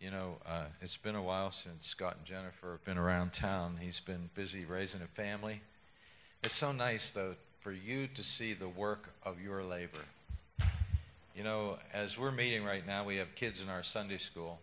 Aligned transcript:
You 0.00 0.10
know, 0.10 0.38
uh, 0.46 0.64
it's 0.80 0.96
been 0.96 1.14
a 1.14 1.22
while 1.22 1.50
since 1.50 1.86
Scott 1.86 2.16
and 2.16 2.24
Jennifer 2.24 2.70
have 2.72 2.84
been 2.86 2.96
around 2.96 3.34
town. 3.34 3.76
He's 3.78 4.00
been 4.00 4.30
busy 4.34 4.64
raising 4.64 5.02
a 5.02 5.06
family. 5.06 5.60
It's 6.42 6.54
so 6.54 6.72
nice, 6.72 7.10
though, 7.10 7.34
for 7.60 7.70
you 7.70 8.06
to 8.14 8.24
see 8.24 8.54
the 8.54 8.66
work 8.66 9.10
of 9.26 9.42
your 9.42 9.62
labor. 9.62 9.98
You 11.36 11.44
know, 11.44 11.76
as 11.92 12.16
we're 12.18 12.30
meeting 12.30 12.64
right 12.64 12.86
now, 12.86 13.04
we 13.04 13.16
have 13.16 13.34
kids 13.34 13.60
in 13.60 13.68
our 13.68 13.82
Sunday 13.82 14.16
school, 14.16 14.58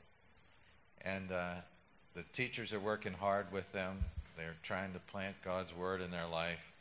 and 1.05 1.31
uh, 1.31 1.53
the 2.15 2.23
teachers 2.33 2.73
are 2.73 2.79
working 2.79 3.13
hard 3.13 3.51
with 3.51 3.71
them. 3.71 4.03
They're 4.37 4.55
trying 4.63 4.93
to 4.93 4.99
plant 4.99 5.35
God's 5.45 5.71
word 5.75 6.01
in 6.01 6.09
their 6.09 6.27
life. 6.27 6.71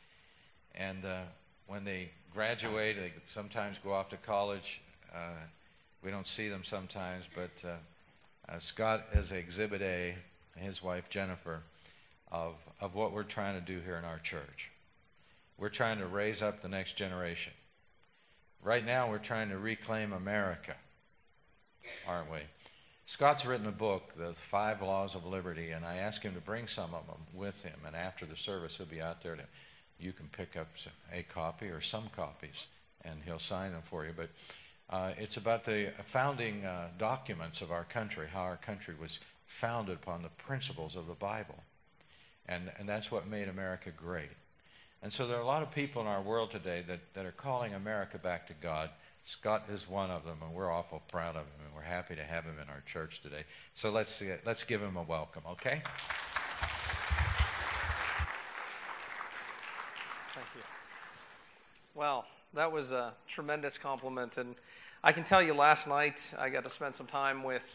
And 0.73 1.05
uh, 1.05 1.21
when 1.67 1.83
they 1.83 2.09
graduate, 2.33 2.95
they 2.97 3.13
sometimes 3.27 3.77
go 3.83 3.93
off 3.93 4.09
to 4.09 4.17
college. 4.17 4.81
Uh, 5.13 5.37
we 6.03 6.09
don't 6.09 6.27
see 6.27 6.49
them 6.49 6.63
sometimes, 6.63 7.25
but 7.35 7.51
uh, 8.49 8.59
Scott 8.59 9.07
is 9.13 9.31
Exhibit 9.31 9.81
A, 9.81 10.15
his 10.55 10.81
wife 10.81 11.09
Jennifer, 11.09 11.61
of, 12.31 12.55
of 12.81 12.95
what 12.95 13.11
we're 13.11 13.23
trying 13.23 13.59
to 13.59 13.65
do 13.65 13.79
here 13.79 13.97
in 13.97 14.05
our 14.05 14.19
church. 14.19 14.71
We're 15.57 15.69
trying 15.69 15.99
to 15.99 16.05
raise 16.05 16.41
up 16.41 16.61
the 16.61 16.69
next 16.69 16.97
generation. 16.97 17.53
Right 18.63 18.85
now, 18.85 19.09
we're 19.09 19.17
trying 19.17 19.49
to 19.49 19.57
reclaim 19.57 20.13
America, 20.13 20.75
aren't 22.07 22.31
we? 22.31 22.39
Scott's 23.05 23.45
written 23.45 23.67
a 23.67 23.71
book, 23.71 24.13
The 24.17 24.33
Five 24.33 24.81
Laws 24.81 25.15
of 25.15 25.25
Liberty, 25.25 25.71
and 25.71 25.85
I 25.85 25.95
asked 25.95 26.23
him 26.23 26.33
to 26.33 26.41
bring 26.41 26.67
some 26.67 26.93
of 26.93 27.07
them 27.07 27.21
with 27.33 27.63
him. 27.63 27.79
And 27.85 27.95
after 27.95 28.25
the 28.25 28.35
service, 28.35 28.75
he'll 28.75 28.85
be 28.85 29.01
out 29.01 29.21
there 29.23 29.37
to, 29.37 29.43
you 29.97 30.11
can 30.11 30.27
pick 30.27 30.57
up 30.57 30.67
a 31.13 31.23
copy 31.23 31.67
or 31.67 31.79
some 31.79 32.09
copies, 32.15 32.67
and 33.05 33.21
he'll 33.23 33.39
sign 33.39 33.71
them 33.71 33.83
for 33.85 34.05
you. 34.05 34.11
But 34.15 34.29
uh, 34.89 35.11
it's 35.17 35.37
about 35.37 35.65
the 35.65 35.91
founding 36.05 36.65
uh, 36.65 36.87
documents 36.97 37.61
of 37.61 37.71
our 37.71 37.83
country, 37.83 38.27
how 38.31 38.41
our 38.41 38.57
country 38.57 38.95
was 38.99 39.19
founded 39.45 39.95
upon 39.95 40.21
the 40.21 40.29
principles 40.29 40.95
of 40.95 41.07
the 41.07 41.13
Bible. 41.13 41.63
And, 42.47 42.71
and 42.79 42.87
that's 42.87 43.11
what 43.11 43.27
made 43.27 43.49
America 43.49 43.91
great. 43.91 44.29
And 45.03 45.11
so 45.11 45.27
there 45.27 45.37
are 45.37 45.41
a 45.41 45.45
lot 45.45 45.61
of 45.61 45.71
people 45.71 46.01
in 46.01 46.07
our 46.07 46.21
world 46.21 46.51
today 46.51 46.83
that, 46.87 46.99
that 47.13 47.25
are 47.25 47.31
calling 47.31 47.73
America 47.73 48.17
back 48.17 48.47
to 48.47 48.53
God. 48.53 48.89
Scott 49.25 49.65
is 49.69 49.89
one 49.89 50.09
of 50.09 50.23
them, 50.23 50.37
and 50.41 50.53
we're 50.53 50.71
awful 50.71 51.03
proud 51.11 51.35
of 51.35 51.41
him, 51.41 51.65
and 51.65 51.75
we're 51.75 51.81
happy 51.81 52.15
to 52.15 52.23
have 52.23 52.45
him 52.45 52.55
in 52.61 52.69
our 52.69 52.81
church 52.85 53.21
today. 53.21 53.43
So 53.73 53.91
let's, 53.91 54.23
let's 54.45 54.63
give 54.63 54.81
him 54.81 54.95
a 54.95 55.03
welcome, 55.03 55.43
okay? 55.51 55.81
Thank 60.33 60.47
you. 60.55 60.61
Well, 61.93 62.25
that 62.57 62.71
was 62.71 62.91
a 62.91 63.13
tremendous 63.27 63.77
compliment. 63.77 64.37
And 64.37 64.55
I 65.03 65.11
can 65.11 65.23
tell 65.23 65.43
you, 65.43 65.53
last 65.53 65.87
night 65.87 66.33
I 66.39 66.49
got 66.49 66.63
to 66.63 66.71
spend 66.71 66.95
some 66.95 67.05
time 67.05 67.43
with 67.43 67.67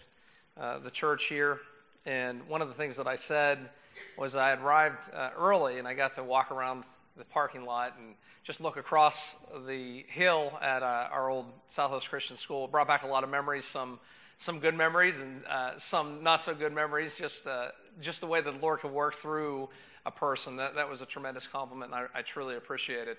uh, 0.61 0.80
the 0.80 0.91
church 0.91 1.27
here. 1.27 1.61
And 2.05 2.48
one 2.48 2.62
of 2.62 2.66
the 2.66 2.75
things 2.75 2.97
that 2.97 3.06
I 3.06 3.14
said 3.14 3.70
was 4.19 4.34
I 4.34 4.55
arrived 4.55 5.08
uh, 5.14 5.30
early 5.38 5.78
and 5.78 5.86
I 5.86 5.94
got 5.94 6.14
to 6.14 6.25
walk 6.25 6.50
around 6.50 6.83
the 7.16 7.25
parking 7.25 7.64
lot 7.64 7.94
and 7.97 8.16
just 8.42 8.60
look 8.60 8.77
across 8.77 9.36
the 9.69 10.05
hill 10.08 10.58
at 10.60 10.83
uh, 10.83 11.08
our 11.12 11.30
old 11.30 11.47
Southwest 11.69 12.10
Christian 12.10 12.36
School. 12.36 12.64
It 12.64 12.72
brought 12.72 12.88
back 12.88 13.05
a 13.05 13.06
lot 13.06 13.22
of 13.22 13.30
memories, 13.30 13.64
some 13.64 14.00
some 14.38 14.58
good 14.58 14.75
memories 14.75 15.20
and 15.20 15.47
uh, 15.47 15.78
some 15.78 16.25
not 16.25 16.42
so 16.42 16.56
good 16.56 16.72
memories. 16.72 17.14
Just 17.14 17.47
uh, 17.47 17.69
just 18.00 18.20
the 18.20 18.27
way 18.27 18.41
that 18.41 18.53
the 18.53 18.58
Lord 18.58 18.80
could 18.80 18.91
work 18.91 19.14
through 19.14 19.69
a 20.05 20.11
person. 20.11 20.56
That 20.56 20.75
that 20.75 20.89
was 20.89 21.03
a 21.03 21.06
tremendous 21.06 21.47
compliment, 21.47 21.92
and 21.92 22.08
I, 22.14 22.19
I 22.19 22.22
truly 22.22 22.56
appreciate 22.56 23.08
it. 23.08 23.19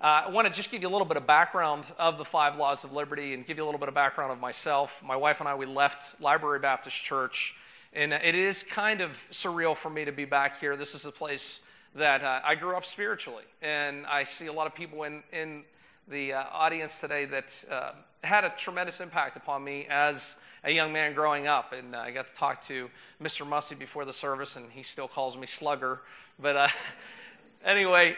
Uh, 0.00 0.22
I 0.26 0.30
want 0.30 0.46
to 0.46 0.52
just 0.52 0.70
give 0.70 0.82
you 0.82 0.88
a 0.88 0.90
little 0.90 1.06
bit 1.06 1.16
of 1.16 1.26
background 1.26 1.90
of 1.98 2.18
the 2.18 2.24
five 2.24 2.56
laws 2.56 2.84
of 2.84 2.92
liberty 2.92 3.34
and 3.34 3.44
give 3.44 3.56
you 3.56 3.64
a 3.64 3.66
little 3.66 3.80
bit 3.80 3.88
of 3.88 3.96
background 3.96 4.30
of 4.30 4.38
myself. 4.38 5.02
My 5.04 5.16
wife 5.16 5.40
and 5.40 5.48
I, 5.48 5.56
we 5.56 5.66
left 5.66 6.20
Library 6.20 6.60
Baptist 6.60 6.96
Church, 7.02 7.56
and 7.92 8.12
it 8.12 8.36
is 8.36 8.62
kind 8.62 9.00
of 9.00 9.18
surreal 9.32 9.76
for 9.76 9.90
me 9.90 10.04
to 10.04 10.12
be 10.12 10.24
back 10.24 10.60
here. 10.60 10.76
This 10.76 10.94
is 10.94 11.04
a 11.04 11.10
place 11.10 11.60
that 11.96 12.22
uh, 12.22 12.40
I 12.44 12.54
grew 12.54 12.76
up 12.76 12.84
spiritually, 12.84 13.42
and 13.60 14.06
I 14.06 14.22
see 14.22 14.46
a 14.46 14.52
lot 14.52 14.68
of 14.68 14.74
people 14.74 15.02
in, 15.02 15.22
in 15.32 15.64
the 16.06 16.34
uh, 16.34 16.44
audience 16.52 17.00
today 17.00 17.24
that 17.24 17.64
uh, 17.68 17.92
had 18.22 18.44
a 18.44 18.50
tremendous 18.50 19.00
impact 19.00 19.36
upon 19.36 19.64
me 19.64 19.86
as 19.90 20.36
a 20.64 20.70
young 20.70 20.92
man 20.92 21.14
growing 21.14 21.46
up. 21.46 21.72
And 21.72 21.94
uh, 21.94 21.98
I 21.98 22.10
got 22.10 22.28
to 22.28 22.34
talk 22.34 22.64
to 22.66 22.90
Mr. 23.22 23.46
Mussey 23.46 23.74
before 23.74 24.04
the 24.04 24.12
service, 24.12 24.56
and 24.56 24.66
he 24.70 24.82
still 24.82 25.08
calls 25.08 25.36
me 25.36 25.46
Slugger. 25.46 26.00
But 26.38 26.56
uh, 26.56 26.68
anyway, 27.64 28.16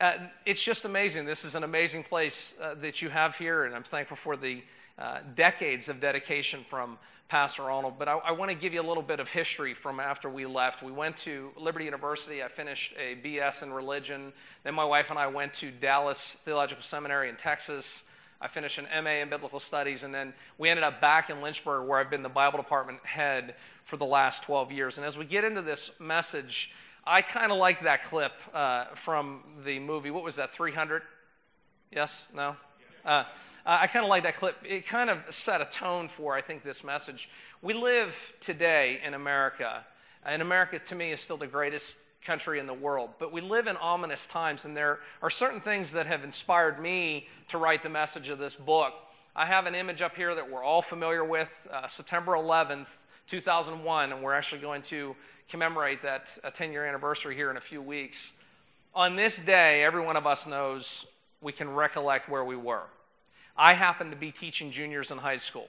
uh, 0.00 0.14
it's 0.44 0.62
just 0.62 0.84
amazing. 0.84 1.24
This 1.24 1.44
is 1.44 1.54
an 1.54 1.64
amazing 1.64 2.02
place 2.02 2.54
uh, 2.60 2.74
that 2.74 3.00
you 3.02 3.08
have 3.08 3.36
here, 3.36 3.64
and 3.64 3.74
I'm 3.74 3.84
thankful 3.84 4.16
for 4.16 4.36
the 4.36 4.62
uh, 4.98 5.18
decades 5.34 5.88
of 5.88 6.00
dedication 6.00 6.64
from 6.68 6.98
Pastor 7.28 7.64
Arnold. 7.70 7.94
But 7.98 8.08
I, 8.08 8.18
I 8.18 8.32
want 8.32 8.50
to 8.50 8.56
give 8.56 8.72
you 8.72 8.80
a 8.80 8.86
little 8.86 9.02
bit 9.02 9.20
of 9.20 9.28
history 9.28 9.74
from 9.74 10.00
after 10.00 10.28
we 10.28 10.46
left. 10.46 10.82
We 10.82 10.92
went 10.92 11.16
to 11.18 11.50
Liberty 11.56 11.84
University. 11.84 12.42
I 12.42 12.48
finished 12.48 12.94
a 12.98 13.16
BS 13.16 13.62
in 13.62 13.72
religion. 13.72 14.32
Then 14.64 14.74
my 14.74 14.84
wife 14.84 15.10
and 15.10 15.18
I 15.18 15.26
went 15.26 15.52
to 15.54 15.70
Dallas 15.70 16.36
Theological 16.44 16.82
Seminary 16.82 17.28
in 17.28 17.36
Texas. 17.36 18.04
I 18.40 18.48
finished 18.48 18.78
an 18.78 18.86
MA 19.02 19.22
in 19.22 19.30
biblical 19.30 19.60
studies, 19.60 20.02
and 20.02 20.14
then 20.14 20.34
we 20.58 20.68
ended 20.68 20.84
up 20.84 21.00
back 21.00 21.30
in 21.30 21.40
Lynchburg, 21.40 21.88
where 21.88 21.98
I've 21.98 22.10
been 22.10 22.22
the 22.22 22.28
Bible 22.28 22.58
department 22.58 23.04
head 23.04 23.54
for 23.84 23.96
the 23.96 24.04
last 24.04 24.42
12 24.42 24.72
years. 24.72 24.98
And 24.98 25.06
as 25.06 25.16
we 25.16 25.24
get 25.24 25.44
into 25.44 25.62
this 25.62 25.90
message, 25.98 26.70
I 27.06 27.22
kind 27.22 27.50
of 27.50 27.58
like 27.58 27.82
that 27.84 28.04
clip 28.04 28.32
uh, 28.52 28.86
from 28.94 29.42
the 29.64 29.78
movie. 29.78 30.10
What 30.10 30.24
was 30.24 30.36
that, 30.36 30.52
300? 30.52 31.02
Yes? 31.90 32.26
No? 32.34 32.56
Uh, 33.04 33.24
I 33.64 33.86
kind 33.86 34.04
of 34.04 34.10
like 34.10 34.24
that 34.24 34.36
clip. 34.36 34.56
It 34.64 34.86
kind 34.86 35.08
of 35.08 35.18
set 35.30 35.60
a 35.60 35.64
tone 35.64 36.08
for, 36.08 36.34
I 36.34 36.40
think, 36.40 36.62
this 36.62 36.84
message. 36.84 37.28
We 37.62 37.74
live 37.74 38.32
today 38.40 39.00
in 39.04 39.14
America, 39.14 39.84
and 40.24 40.42
America 40.42 40.78
to 40.78 40.94
me 40.94 41.12
is 41.12 41.20
still 41.20 41.36
the 41.36 41.46
greatest 41.46 41.96
country 42.24 42.58
in 42.58 42.66
the 42.66 42.74
world. 42.74 43.10
But 43.18 43.32
we 43.32 43.40
live 43.40 43.66
in 43.66 43.76
ominous 43.76 44.26
times, 44.26 44.64
and 44.64 44.76
there 44.76 45.00
are 45.22 45.30
certain 45.30 45.60
things 45.60 45.92
that 45.92 46.06
have 46.06 46.24
inspired 46.24 46.80
me 46.80 47.28
to 47.48 47.58
write 47.58 47.82
the 47.82 47.88
message 47.88 48.28
of 48.28 48.38
this 48.38 48.54
book. 48.54 48.94
I 49.34 49.46
have 49.46 49.66
an 49.66 49.74
image 49.74 50.02
up 50.02 50.16
here 50.16 50.34
that 50.34 50.50
we're 50.50 50.64
all 50.64 50.82
familiar 50.82 51.24
with 51.24 51.68
uh, 51.72 51.86
September 51.88 52.32
11th, 52.32 52.88
2001, 53.26 54.12
and 54.12 54.22
we're 54.22 54.34
actually 54.34 54.60
going 54.60 54.82
to 54.82 55.14
commemorate 55.48 56.02
that 56.02 56.36
10 56.54 56.72
year 56.72 56.84
anniversary 56.84 57.34
here 57.34 57.50
in 57.50 57.56
a 57.56 57.60
few 57.60 57.82
weeks. 57.82 58.32
On 58.94 59.14
this 59.14 59.38
day, 59.38 59.84
every 59.84 60.00
one 60.00 60.16
of 60.16 60.26
us 60.26 60.46
knows 60.46 61.06
we 61.40 61.52
can 61.52 61.68
recollect 61.68 62.28
where 62.28 62.44
we 62.44 62.56
were. 62.56 62.84
I 63.56 63.74
happened 63.74 64.10
to 64.10 64.16
be 64.16 64.32
teaching 64.32 64.70
juniors 64.70 65.10
in 65.10 65.18
high 65.18 65.36
school. 65.36 65.68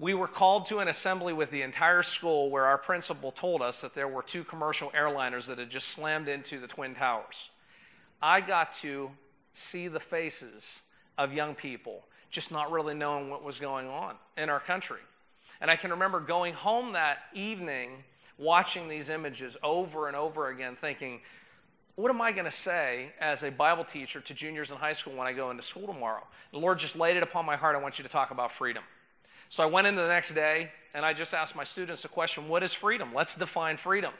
We 0.00 0.14
were 0.14 0.28
called 0.28 0.64
to 0.66 0.78
an 0.78 0.88
assembly 0.88 1.34
with 1.34 1.50
the 1.50 1.60
entire 1.60 2.02
school 2.02 2.48
where 2.48 2.64
our 2.64 2.78
principal 2.78 3.30
told 3.30 3.60
us 3.60 3.82
that 3.82 3.92
there 3.92 4.08
were 4.08 4.22
two 4.22 4.44
commercial 4.44 4.90
airliners 4.92 5.44
that 5.44 5.58
had 5.58 5.68
just 5.68 5.88
slammed 5.88 6.26
into 6.26 6.58
the 6.58 6.66
Twin 6.66 6.94
Towers. 6.94 7.50
I 8.22 8.40
got 8.40 8.72
to 8.80 9.10
see 9.52 9.88
the 9.88 10.00
faces 10.00 10.80
of 11.18 11.34
young 11.34 11.54
people 11.54 12.02
just 12.30 12.50
not 12.50 12.72
really 12.72 12.94
knowing 12.94 13.28
what 13.28 13.44
was 13.44 13.58
going 13.58 13.88
on 13.88 14.14
in 14.38 14.48
our 14.48 14.58
country. 14.58 15.00
And 15.60 15.70
I 15.70 15.76
can 15.76 15.90
remember 15.90 16.18
going 16.18 16.54
home 16.54 16.94
that 16.94 17.18
evening 17.34 18.02
watching 18.38 18.88
these 18.88 19.10
images 19.10 19.58
over 19.62 20.08
and 20.08 20.16
over 20.16 20.48
again, 20.48 20.78
thinking, 20.80 21.20
what 21.96 22.10
am 22.10 22.22
I 22.22 22.32
going 22.32 22.46
to 22.46 22.50
say 22.50 23.12
as 23.20 23.42
a 23.42 23.50
Bible 23.50 23.84
teacher 23.84 24.22
to 24.22 24.32
juniors 24.32 24.70
in 24.70 24.78
high 24.78 24.94
school 24.94 25.12
when 25.14 25.26
I 25.26 25.34
go 25.34 25.50
into 25.50 25.62
school 25.62 25.86
tomorrow? 25.86 26.26
The 26.52 26.58
Lord 26.58 26.78
just 26.78 26.96
laid 26.96 27.18
it 27.18 27.22
upon 27.22 27.44
my 27.44 27.56
heart. 27.56 27.76
I 27.76 27.80
want 27.80 27.98
you 27.98 28.02
to 28.02 28.08
talk 28.08 28.30
about 28.30 28.50
freedom. 28.50 28.82
So 29.50 29.64
I 29.64 29.66
went 29.66 29.88
into 29.88 30.00
the 30.00 30.08
next 30.08 30.32
day 30.32 30.70
and 30.94 31.04
I 31.04 31.12
just 31.12 31.34
asked 31.34 31.54
my 31.54 31.64
students 31.64 32.04
a 32.04 32.08
question 32.08 32.48
What 32.48 32.62
is 32.62 32.72
freedom? 32.72 33.12
Let's 33.12 33.34
define 33.34 33.76
freedom. 33.76 34.14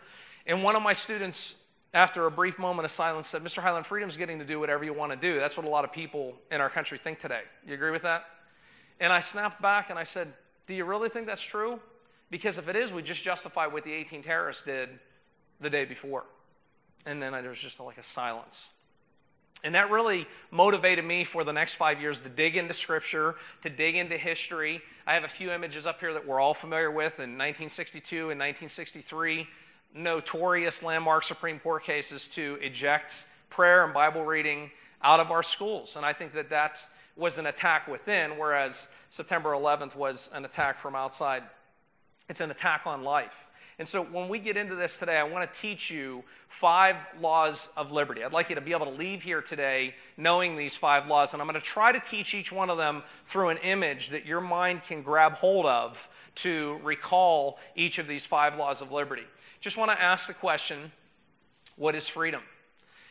And 0.45 0.63
one 0.63 0.77
of 0.77 0.83
my 0.83 0.93
students, 0.93 1.55
after 1.95 2.27
a 2.27 2.31
brief 2.31 2.59
moment 2.59 2.85
of 2.85 2.91
silence, 2.91 3.29
said, 3.29 3.43
Mr. 3.43 3.63
Highland, 3.63 3.87
freedom 3.87 4.09
is 4.09 4.17
getting 4.17 4.41
to 4.41 4.45
do 4.45 4.59
whatever 4.59 4.85
you 4.85 4.93
want 4.93 5.13
to 5.13 5.17
do. 5.17 5.39
That's 5.39 5.57
what 5.57 5.65
a 5.65 5.69
lot 5.69 5.85
of 5.85 5.93
people 5.93 6.35
in 6.51 6.61
our 6.61 6.69
country 6.69 6.99
think 6.99 7.21
today. 7.21 7.43
You 7.67 7.75
agree 7.75 7.93
with 7.93 8.03
that? 8.03 8.27
And 8.99 9.13
I 9.13 9.21
snapped 9.21 9.63
back 9.63 9.89
and 9.89 9.99
I 9.99 10.05
said, 10.05 10.33
Do 10.67 10.75
you 10.75 10.85
really 10.85 11.09
think 11.09 11.27
that's 11.27 11.43
true? 11.43 11.79
Because 12.29 12.59
if 12.59 12.69
it 12.69 12.75
is, 12.75 12.93
we 12.93 13.03
just 13.03 13.23
justify 13.23 13.67
what 13.67 13.85
the 13.85 13.93
18 13.93 14.23
terrorists 14.23 14.65
did 14.65 14.89
the 15.61 15.71
day 15.71 15.85
before. 15.85 16.25
And 17.07 17.23
then 17.23 17.33
there 17.33 17.49
was 17.49 17.59
just 17.59 17.79
like 17.79 17.99
a 17.99 18.03
silence. 18.03 18.71
And 19.63 19.75
that 19.75 19.91
really 19.91 20.27
motivated 20.51 21.05
me 21.05 21.25
for 21.25 21.45
the 21.45 21.53
next 21.53 21.75
five 21.75 22.01
years 22.01 22.19
to 22.21 22.29
dig 22.29 22.57
into 22.57 22.73
Scripture, 22.73 23.35
to 23.63 23.71
dig 23.71 23.97
into 23.97 24.17
history. 24.17 24.81
I 25.07 25.15
have 25.15 25.25
a 25.25 25.29
few 25.29 25.51
images 25.51 25.87
up 25.87 26.01
here 26.01 26.15
that 26.15 26.27
we're 26.27 26.41
all 26.41 26.55
familiar 26.55 26.91
with. 26.91 27.19
In 27.19 27.37
1962 27.37 28.31
and 28.31 28.41
1963, 28.41 29.47
notorious 29.95 30.83
landmark 30.83 31.25
Supreme 31.25 31.59
Court 31.59 31.85
cases 31.85 32.29
to 32.29 32.59
eject 32.63 33.27
prayer 33.51 33.85
and 33.85 33.93
Bible 33.93 34.25
reading 34.25 34.71
out 35.03 35.21
of 35.21 35.31
our 35.31 35.43
schools. 35.43 35.97
And 35.97 36.07
I 36.07 36.13
think 36.13 36.33
that 36.35 36.51
that 36.51 36.87
was 37.17 37.39
an 37.39 37.47
attack 37.47 37.87
within, 37.89 38.39
whereas 38.39 38.89
September 39.11 39.51
11th 39.51 39.95
was 39.95 40.31
an 40.33 40.45
attack 40.45 40.79
from 40.79 40.95
outside. 40.95 41.43
it's 42.29 42.41
an 42.41 42.51
attack 42.51 42.83
on 42.87 43.03
life. 43.03 43.45
And 43.81 43.89
so 43.89 44.05
when 44.05 44.29
we 44.29 44.39
get 44.39 44.59
into 44.59 44.75
this 44.75 44.99
today, 44.99 45.17
I 45.17 45.23
want 45.23 45.51
to 45.51 45.59
teach 45.59 45.91
you 45.91 46.23
five 46.49 46.97
laws 47.19 47.71
of 47.79 47.93
liberty. 47.93 48.23
I'd 48.23 48.31
like 48.31 48.51
you 48.51 48.55
to 48.57 48.61
be 48.61 48.73
able 48.73 48.85
to 48.85 48.93
leave 48.93 49.23
here 49.23 49.41
today 49.41 49.95
knowing 50.19 50.55
these 50.55 50.77
five 50.77 51.07
laws. 51.07 51.33
And 51.33 51.41
I'm 51.41 51.49
going 51.49 51.59
to 51.59 51.67
try 51.67 51.91
to 51.91 51.99
teach 51.99 52.35
each 52.35 52.53
one 52.53 52.69
of 52.69 52.77
them 52.77 53.03
through 53.25 53.49
an 53.49 53.57
image 53.63 54.11
that 54.11 54.27
your 54.27 54.43
mind 54.43 54.83
can 54.83 55.01
grab 55.01 55.33
hold 55.33 55.65
of 55.65 56.11
to 56.35 56.79
recall 56.85 57.59
each 57.75 57.99
of 57.99 58.07
these 58.07 58.27
five 58.27 58.59
laws 58.59 58.83
of 58.83 58.93
liberty. 58.93 59.25
Just 59.63 59.79
want 59.79 59.91
to 59.91 59.99
ask 59.99 60.27
the 60.27 60.35
question 60.35 60.93
what 61.77 61.95
is 61.95 62.07
freedom? 62.07 62.43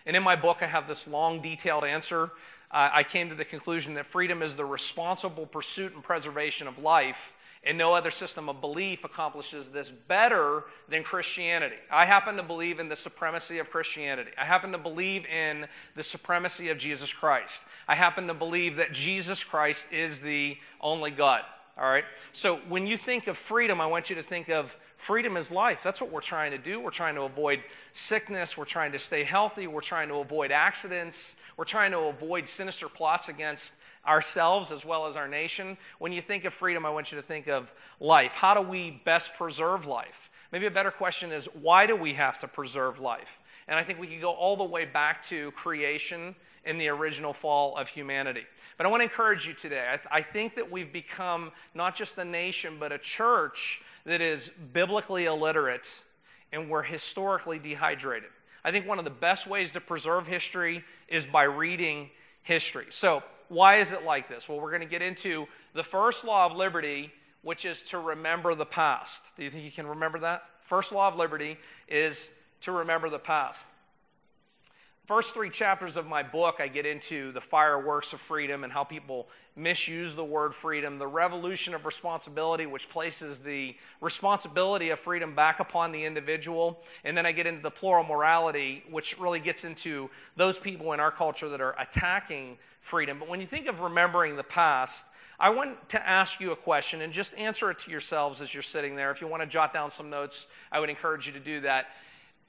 And 0.06 0.16
in 0.16 0.22
my 0.22 0.36
book, 0.36 0.58
I 0.62 0.68
have 0.68 0.88
this 0.88 1.08
long, 1.08 1.42
detailed 1.42 1.84
answer. 1.84 2.26
Uh, 2.70 2.92
I 2.94 3.02
came 3.02 3.30
to 3.30 3.36
the 3.36 3.44
conclusion 3.44 3.96
that 3.96 4.06
freedom 4.06 4.44
is 4.44 4.56
the 4.56 4.66
responsible 4.66 5.48
pursuit 5.48 5.96
and 5.96 6.04
preservation 6.04 6.68
of 6.68 6.78
life 6.78 7.34
and 7.64 7.78
no 7.78 7.94
other 7.94 8.12
system 8.12 8.48
of 8.48 8.62
belief 8.62 9.04
accomplishes 9.04 9.70
this 9.70 9.92
better 9.92 10.64
than 10.88 11.04
Christianity. 11.04 11.76
I 11.92 12.06
happen 12.06 12.38
to 12.38 12.44
believe 12.44 12.80
in 12.80 12.88
the 12.88 12.96
supremacy 12.96 13.60
of 13.60 13.70
Christianity. 13.70 14.32
I 14.38 14.46
happen 14.46 14.72
to 14.72 14.78
believe 14.78 15.26
in 15.26 15.68
the 15.96 16.04
supremacy 16.04 16.70
of 16.70 16.78
Jesus 16.78 17.12
Christ. 17.12 17.64
I 17.88 17.96
happen 17.96 18.28
to 18.28 18.34
believe 18.34 18.78
that 18.78 18.94
Jesus 18.94 19.44
Christ 19.44 19.88
is 19.92 20.22
the 20.22 20.58
only 20.80 21.12
God. 21.12 21.42
All 21.78 21.90
right? 21.90 22.06
So 22.34 22.58
when 22.68 22.88
you 22.88 22.98
think 22.98 23.28
of 23.28 23.38
freedom, 23.38 23.80
I 23.80 23.86
want 23.86 24.10
you 24.10 24.16
to 24.18 24.24
think 24.24 24.50
of 24.50 24.76
freedom 24.98 25.38
is 25.38 25.50
life. 25.50 25.82
That's 25.82 26.02
what 26.02 26.12
we're 26.12 26.20
trying 26.20 26.52
to 26.52 26.58
do. 26.58 26.80
We're 26.80 26.92
trying 26.92 27.16
to 27.16 27.22
avoid 27.22 27.62
sickness. 27.94 28.58
We're 28.58 28.66
trying 28.66 28.92
to 28.92 29.00
stay 29.00 29.24
healthy. 29.24 29.66
We're 29.66 29.80
trying 29.80 30.10
to 30.10 30.16
avoid 30.16 30.52
accidents. 30.52 31.38
We're 31.56 31.64
trying 31.64 31.92
to 31.92 32.00
avoid 32.00 32.50
sinister 32.50 32.90
plots 32.90 33.30
against 33.30 33.76
ourselves 34.06 34.72
as 34.72 34.86
well 34.86 35.08
as 35.08 35.16
our 35.16 35.28
nation. 35.28 35.78
When 36.00 36.12
you 36.12 36.22
think 36.22 36.46
of 36.46 36.54
freedom, 36.54 36.86
I 36.86 36.90
want 36.90 37.12
you 37.12 37.18
to 37.18 37.24
think 37.24 37.48
of 37.48 37.72
life. 38.00 38.32
How 38.32 38.54
do 38.54 38.62
we 38.62 39.02
best 39.06 39.34
preserve 39.36 39.86
life? 39.86 40.30
Maybe 40.52 40.66
a 40.66 40.72
better 40.72 40.92
question 40.92 41.32
is 41.32 41.46
why 41.62 41.86
do 41.86 41.96
we 41.96 42.14
have 42.14 42.40
to 42.40 42.48
preserve 42.48 43.00
life? 43.00 43.40
And 43.68 43.78
I 43.78 43.84
think 43.84 44.00
we 44.00 44.08
could 44.08 44.22
go 44.22 44.32
all 44.32 44.58
the 44.58 44.64
way 44.64 44.86
back 44.86 45.24
to 45.28 45.52
creation 45.52 46.36
and 46.66 46.82
the 46.82 46.90
original 46.90 47.34
fall 47.34 47.78
of 47.78 47.88
humanity. 47.88 48.44
But 48.78 48.86
I 48.86 48.90
want 48.90 49.02
to 49.02 49.06
encourage 49.06 49.48
you 49.48 49.54
today. 49.54 49.88
I, 49.88 49.98
th- 49.98 50.08
I 50.12 50.22
think 50.22 50.56
that 50.56 50.72
we've 50.72 50.92
become 50.92 51.52
not 51.76 51.96
just 51.96 52.18
a 52.18 52.26
nation, 52.26 52.78
but 52.80 52.92
a 52.92 52.98
church 52.98 53.82
that 54.06 54.22
is 54.22 54.50
biblically 54.74 55.26
illiterate 55.26 56.04
and 56.52 56.70
we're 56.70 56.84
historically 56.84 57.60
dehydrated. 57.60 58.30
I 58.64 58.72
think 58.72 58.88
one 58.88 59.00
of 59.00 59.06
the 59.06 59.12
best 59.12 59.48
ways 59.48 59.72
to 59.74 59.82
preserve 59.82 60.28
history 60.28 60.84
is 61.08 61.26
by 61.26 61.44
reading 61.44 62.10
history. 62.42 62.88
So 62.90 63.24
why 63.50 63.78
is 63.78 63.92
it 63.92 64.04
like 64.04 64.30
this? 64.30 64.48
Well, 64.48 64.60
we're 64.60 64.70
going 64.70 64.82
to 64.82 64.88
get 64.88 65.02
into 65.02 65.48
the 65.74 65.84
first 65.84 66.24
law 66.24 66.46
of 66.46 66.56
liberty, 66.56 67.12
which 67.42 67.66
is 67.66 67.82
to 67.84 68.00
remember 68.00 68.56
the 68.56 68.66
past. 68.66 69.24
Do 69.36 69.44
you 69.44 69.50
think 69.50 69.66
you 69.66 69.72
can 69.72 69.88
remember 69.88 70.20
that? 70.20 70.44
First 70.64 70.92
law 70.92 71.08
of 71.08 71.16
liberty 71.16 71.58
is 71.88 72.32
to 72.62 72.72
remember 72.72 73.10
the 73.10 73.20
past. 73.20 73.68
First 75.08 75.34
three 75.34 75.50
chapters 75.50 75.98
of 75.98 76.06
my 76.06 76.22
book, 76.22 76.58
I 76.60 76.68
get 76.68 76.86
into 76.86 77.32
the 77.32 77.42
fireworks 77.42 78.14
of 78.14 78.22
freedom 78.22 78.64
and 78.64 78.72
how 78.72 78.84
people 78.84 79.28
misuse 79.60 80.16
the 80.16 80.24
word 80.24 80.56
freedom, 80.56 80.98
the 80.98 81.08
revolution 81.08 81.74
of 81.74 81.86
responsibility, 81.86 82.66
which 82.66 82.90
places 82.90 83.40
the 83.40 83.76
responsibility 84.02 84.90
of 84.90 85.00
freedom 85.00 85.36
back 85.36 85.60
upon 85.60 85.92
the 85.92 86.04
individual. 86.06 86.82
And 87.04 87.16
then 87.18 87.26
I 87.26 87.32
get 87.32 87.46
into 87.46 87.62
the 87.62 87.70
plural 87.70 88.04
morality, 88.04 88.84
which 88.90 89.20
really 89.20 89.40
gets 89.40 89.66
into 89.66 90.10
those 90.36 90.58
people 90.58 90.94
in 90.94 91.00
our 91.00 91.12
culture 91.12 91.50
that 91.50 91.62
are 91.62 91.76
attacking 91.80 92.58
freedom. 92.82 93.20
But 93.20 93.28
when 93.28 93.42
you 93.42 93.48
think 93.48 93.68
of 93.68 93.82
remembering 93.82 94.36
the 94.36 94.44
past, 94.44 95.06
I 95.40 95.50
want 95.50 95.90
to 95.90 96.08
ask 96.08 96.40
you 96.40 96.52
a 96.52 96.56
question 96.56 97.02
and 97.02 97.14
just 97.14 97.34
answer 97.36 97.72
it 97.72 97.80
to 97.80 97.92
yourselves 97.92 98.42
as 98.42 98.54
you're 98.54 98.64
sitting 98.64 98.96
there. 98.96 99.12
If 99.12 99.22
you 99.22 99.28
want 99.28 99.42
to 99.42 99.48
jot 99.48 99.74
down 99.74 99.90
some 99.90 100.10
notes, 100.10 100.48
I 100.72 100.80
would 100.80 100.90
encourage 100.90 101.28
you 101.28 101.34
to 101.34 101.40
do 101.40 101.62
that. 101.62 101.88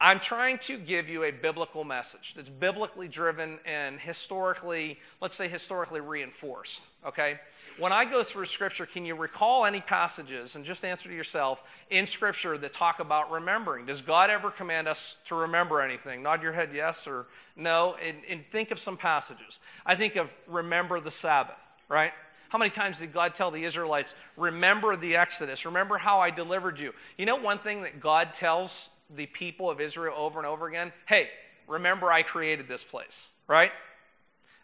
I'm 0.02 0.18
trying 0.18 0.58
to 0.60 0.78
give 0.78 1.10
you 1.10 1.24
a 1.24 1.30
biblical 1.30 1.84
message 1.84 2.32
that's 2.34 2.48
biblically 2.48 3.06
driven 3.06 3.58
and 3.66 4.00
historically, 4.00 4.98
let's 5.20 5.34
say, 5.34 5.46
historically 5.46 6.00
reinforced. 6.00 6.84
Okay? 7.06 7.38
When 7.78 7.92
I 7.92 8.06
go 8.06 8.22
through 8.22 8.46
Scripture, 8.46 8.86
can 8.86 9.04
you 9.04 9.14
recall 9.14 9.66
any 9.66 9.82
passages, 9.82 10.56
and 10.56 10.64
just 10.64 10.86
answer 10.86 11.10
to 11.10 11.14
yourself, 11.14 11.62
in 11.90 12.06
Scripture 12.06 12.56
that 12.56 12.72
talk 12.72 13.00
about 13.00 13.30
remembering? 13.30 13.84
Does 13.84 14.00
God 14.00 14.30
ever 14.30 14.50
command 14.50 14.88
us 14.88 15.16
to 15.26 15.34
remember 15.34 15.82
anything? 15.82 16.22
Nod 16.22 16.42
your 16.42 16.52
head 16.52 16.70
yes 16.74 17.06
or 17.06 17.26
no, 17.54 17.96
and, 18.02 18.18
and 18.28 18.42
think 18.50 18.70
of 18.70 18.78
some 18.78 18.96
passages. 18.96 19.58
I 19.84 19.96
think 19.96 20.16
of 20.16 20.30
remember 20.46 21.00
the 21.00 21.10
Sabbath, 21.10 21.60
right? 21.90 22.12
How 22.48 22.58
many 22.58 22.70
times 22.70 22.98
did 22.98 23.12
God 23.12 23.34
tell 23.34 23.50
the 23.50 23.64
Israelites, 23.64 24.14
remember 24.36 24.96
the 24.96 25.16
Exodus? 25.16 25.66
Remember 25.66 25.98
how 25.98 26.20
I 26.20 26.30
delivered 26.30 26.78
you? 26.78 26.92
You 27.18 27.26
know, 27.26 27.36
one 27.36 27.58
thing 27.58 27.82
that 27.82 28.00
God 28.00 28.32
tells 28.32 28.88
the 29.16 29.26
people 29.26 29.70
of 29.70 29.80
Israel 29.80 30.14
over 30.16 30.38
and 30.38 30.46
over 30.46 30.68
again 30.68 30.92
hey, 31.06 31.28
remember 31.66 32.10
I 32.10 32.22
created 32.22 32.68
this 32.68 32.84
place, 32.84 33.28
right? 33.46 33.72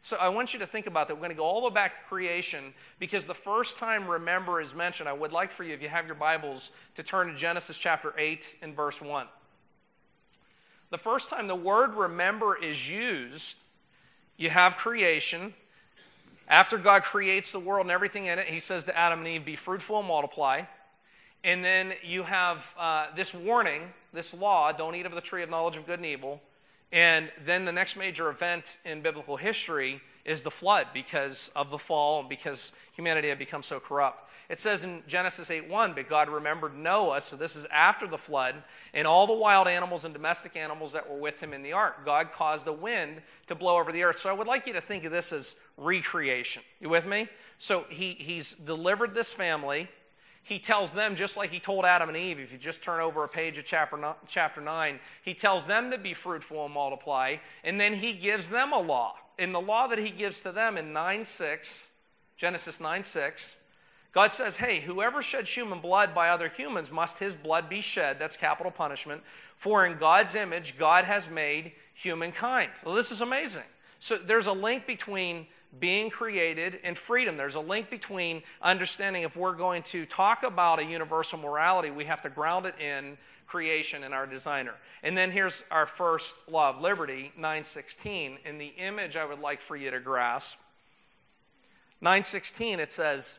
So 0.07 0.17
I 0.19 0.29
want 0.29 0.53
you 0.53 0.61
to 0.61 0.69
think 0.69 0.87
about 0.87 1.09
that. 1.09 1.15
We're 1.15 1.23
going 1.23 1.31
to 1.31 1.37
go 1.37 1.45
all 1.45 1.63
the 1.63 1.69
way 1.69 1.75
back 1.75 1.97
to 1.97 2.09
creation 2.09 2.73
because 3.01 3.27
the 3.27 3.35
first 3.35 3.77
time 3.77 4.07
remember 4.07 4.61
is 4.61 4.73
mentioned, 4.73 5.09
I 5.09 5.13
would 5.13 5.33
like 5.33 5.51
for 5.51 5.65
you, 5.65 5.75
if 5.75 5.83
you 5.83 5.89
have 5.89 6.07
your 6.07 6.15
Bibles, 6.15 6.71
to 6.95 7.03
turn 7.03 7.27
to 7.27 7.35
Genesis 7.35 7.77
chapter 7.77 8.15
8 8.17 8.59
and 8.63 8.77
verse 8.77 9.03
1. 9.03 9.27
The 10.91 10.99
first 10.99 11.29
time 11.31 11.49
the 11.49 11.57
word 11.57 11.95
remember 11.95 12.57
is 12.57 12.89
used, 12.89 13.57
you 14.37 14.49
have 14.49 14.77
creation. 14.77 15.55
After 16.47 16.79
God 16.79 17.03
creates 17.03 17.51
the 17.51 17.59
world 17.59 17.87
and 17.87 17.91
everything 17.91 18.27
in 18.27 18.39
it, 18.39 18.47
he 18.47 18.61
says 18.61 18.85
to 18.85 18.97
Adam 18.97 19.19
and 19.19 19.29
Eve, 19.29 19.45
Be 19.45 19.57
fruitful 19.57 19.99
and 19.99 20.07
multiply. 20.07 20.63
And 21.43 21.65
then 21.65 21.95
you 22.05 22.23
have 22.23 22.65
uh, 22.79 23.07
this 23.17 23.35
warning, 23.35 23.83
this 24.17 24.35
law 24.35 24.73
don't 24.73 24.95
eat 24.95 25.07
of 25.07 25.13
the 25.13 25.21
tree 25.21 25.43
of 25.43 25.51
knowledge 25.51 25.77
of 25.77 25.87
good 25.87 26.01
and 26.01 26.07
evil. 26.07 26.41
And 26.93 27.31
then 27.45 27.65
the 27.65 27.73
next 27.73 27.97
major 27.97 28.31
event 28.31 28.79
in 28.85 29.03
biblical 29.03 29.37
history 29.37 30.01
is 30.25 30.43
the 30.43 30.51
flood 30.51 30.89
because 30.95 31.51
of 31.55 31.69
the 31.71 31.79
fall 31.79 32.21
and 32.21 32.29
because 32.29 32.73
humanity 32.93 33.29
had 33.29 33.39
become 33.39 33.63
so 33.63 33.79
corrupt. 33.79 34.25
It 34.49 34.59
says 34.59 34.83
in 34.83 35.03
Genesis 35.07 35.51
8:1, 35.51 35.95
but 35.95 36.09
God 36.09 36.29
remembered 36.29 36.75
Noah, 36.77 37.21
so 37.21 37.37
this 37.37 37.55
is 37.55 37.65
after 37.67 38.07
the 38.07 38.19
flood, 38.19 38.63
and 38.95 39.07
all 39.07 39.27
the 39.27 39.33
wild 39.33 39.69
animals 39.69 40.05
and 40.05 40.15
domestic 40.15 40.57
animals 40.57 40.93
that 40.93 41.09
were 41.09 41.19
with 41.19 41.41
him 41.41 41.53
in 41.53 41.63
the 41.63 41.73
ark. 41.73 42.05
God 42.05 42.33
caused 42.33 42.67
a 42.67 42.73
wind 42.73 43.23
to 43.47 43.55
blow 43.55 43.79
over 43.79 43.93
the 43.93 44.03
earth. 44.03 44.19
So 44.19 44.31
I 44.31 44.33
would 44.33 44.49
like 44.49 44.67
you 44.67 44.73
to 44.73 44.81
think 44.81 45.05
of 45.05 45.13
this 45.13 45.33
as 45.33 45.55
recreation. 45.77 46.63
You 46.81 46.89
with 46.89 47.07
me? 47.07 47.29
So 47.59 47.85
he, 47.89 48.15
he's 48.15 48.55
delivered 48.55 49.15
this 49.15 49.33
family 49.33 49.89
he 50.47 50.61
tells 50.61 50.93
them, 50.93 51.17
just 51.17 51.37
like 51.37 51.51
he 51.51 51.59
told 51.59 51.85
Adam 51.85 52.09
and 52.09 52.17
Eve, 52.17 52.39
if 52.39 52.53
you 52.53 52.59
just 52.59 52.81
turn 52.81 53.01
over 53.01 53.25
a 53.25 53.29
page 53.29 53.59
of 53.59 53.65
chapter, 53.65 54.15
chapter 54.29 54.61
9, 54.61 55.01
he 55.23 55.35
tells 55.35 55.67
them 55.67 55.91
to 55.91 55.99
be 55.99 56.15
fruitful 56.15 56.65
and 56.65 56.73
multiply, 56.73 57.35
and 57.65 57.81
then 57.81 57.93
he 57.93 58.13
gives 58.13 58.49
them 58.49 58.73
a 58.73 58.79
law. 58.79 59.17
In 59.39 59.51
the 59.51 59.61
law 59.61 59.89
that 59.89 59.99
he 59.99 60.11
gives 60.11 60.41
to 60.43 60.53
them 60.53 60.79
in 60.79 60.93
9 60.93 61.25
6, 61.25 61.89
Genesis 62.37 62.79
9 62.79 63.03
6, 63.03 63.59
God 64.13 64.31
says, 64.31 64.57
hey, 64.57 64.81
whoever 64.81 65.21
sheds 65.21 65.51
human 65.53 65.81
blood 65.81 66.15
by 66.15 66.29
other 66.29 66.49
humans 66.49 66.93
must 66.93 67.19
his 67.19 67.35
blood 67.35 67.69
be 67.69 67.81
shed. 67.81 68.21
That's 68.21 68.37
capital 68.37 68.71
punishment. 68.71 69.23
For 69.57 69.85
in 69.85 69.99
God's 69.99 70.37
image, 70.37 70.79
God 70.79 71.05
has 71.05 71.29
made 71.29 71.73
humankind. 71.93 72.71
Well, 72.85 72.95
this 72.95 73.11
is 73.11 73.21
amazing. 73.21 73.65
So 73.99 74.17
there's 74.17 74.47
a 74.47 74.53
link 74.53 74.87
between 74.87 75.49
being 75.79 76.11
created 76.11 76.81
and 76.85 76.97
freedom. 76.97 77.37
There's 77.37 77.55
a 77.55 77.61
link 77.61 77.91
between 77.91 78.43
understanding 78.63 79.23
if 79.23 79.37
we're 79.37 79.55
going 79.55 79.83
to 79.85 80.07
talk 80.07 80.43
about 80.43 80.79
a 80.79 80.85
universal 80.85 81.39
morality, 81.39 81.91
we 81.91 82.05
have 82.05 82.23
to 82.23 82.31
ground 82.31 82.67
it 82.67 82.79
in 82.81 83.19
creation 83.47 84.05
and 84.05 84.13
our 84.13 84.27
designer. 84.27 84.75
And 85.03 85.17
then 85.17 85.31
here's 85.31 85.63
our 85.71 85.87
first 85.87 86.37
law 86.49 86.71
of 86.71 86.81
liberty, 86.81 87.33
916. 87.37 88.39
In 88.45 88.59
the 88.59 88.73
image 88.79 89.17
I 89.17 89.25
would 89.25 89.41
like 89.41 89.61
for 89.61 89.77
you 89.77 89.91
to 89.91 90.01
grasp, 90.01 90.59
916 92.01 92.81
it 92.81 92.91
says, 92.91 93.39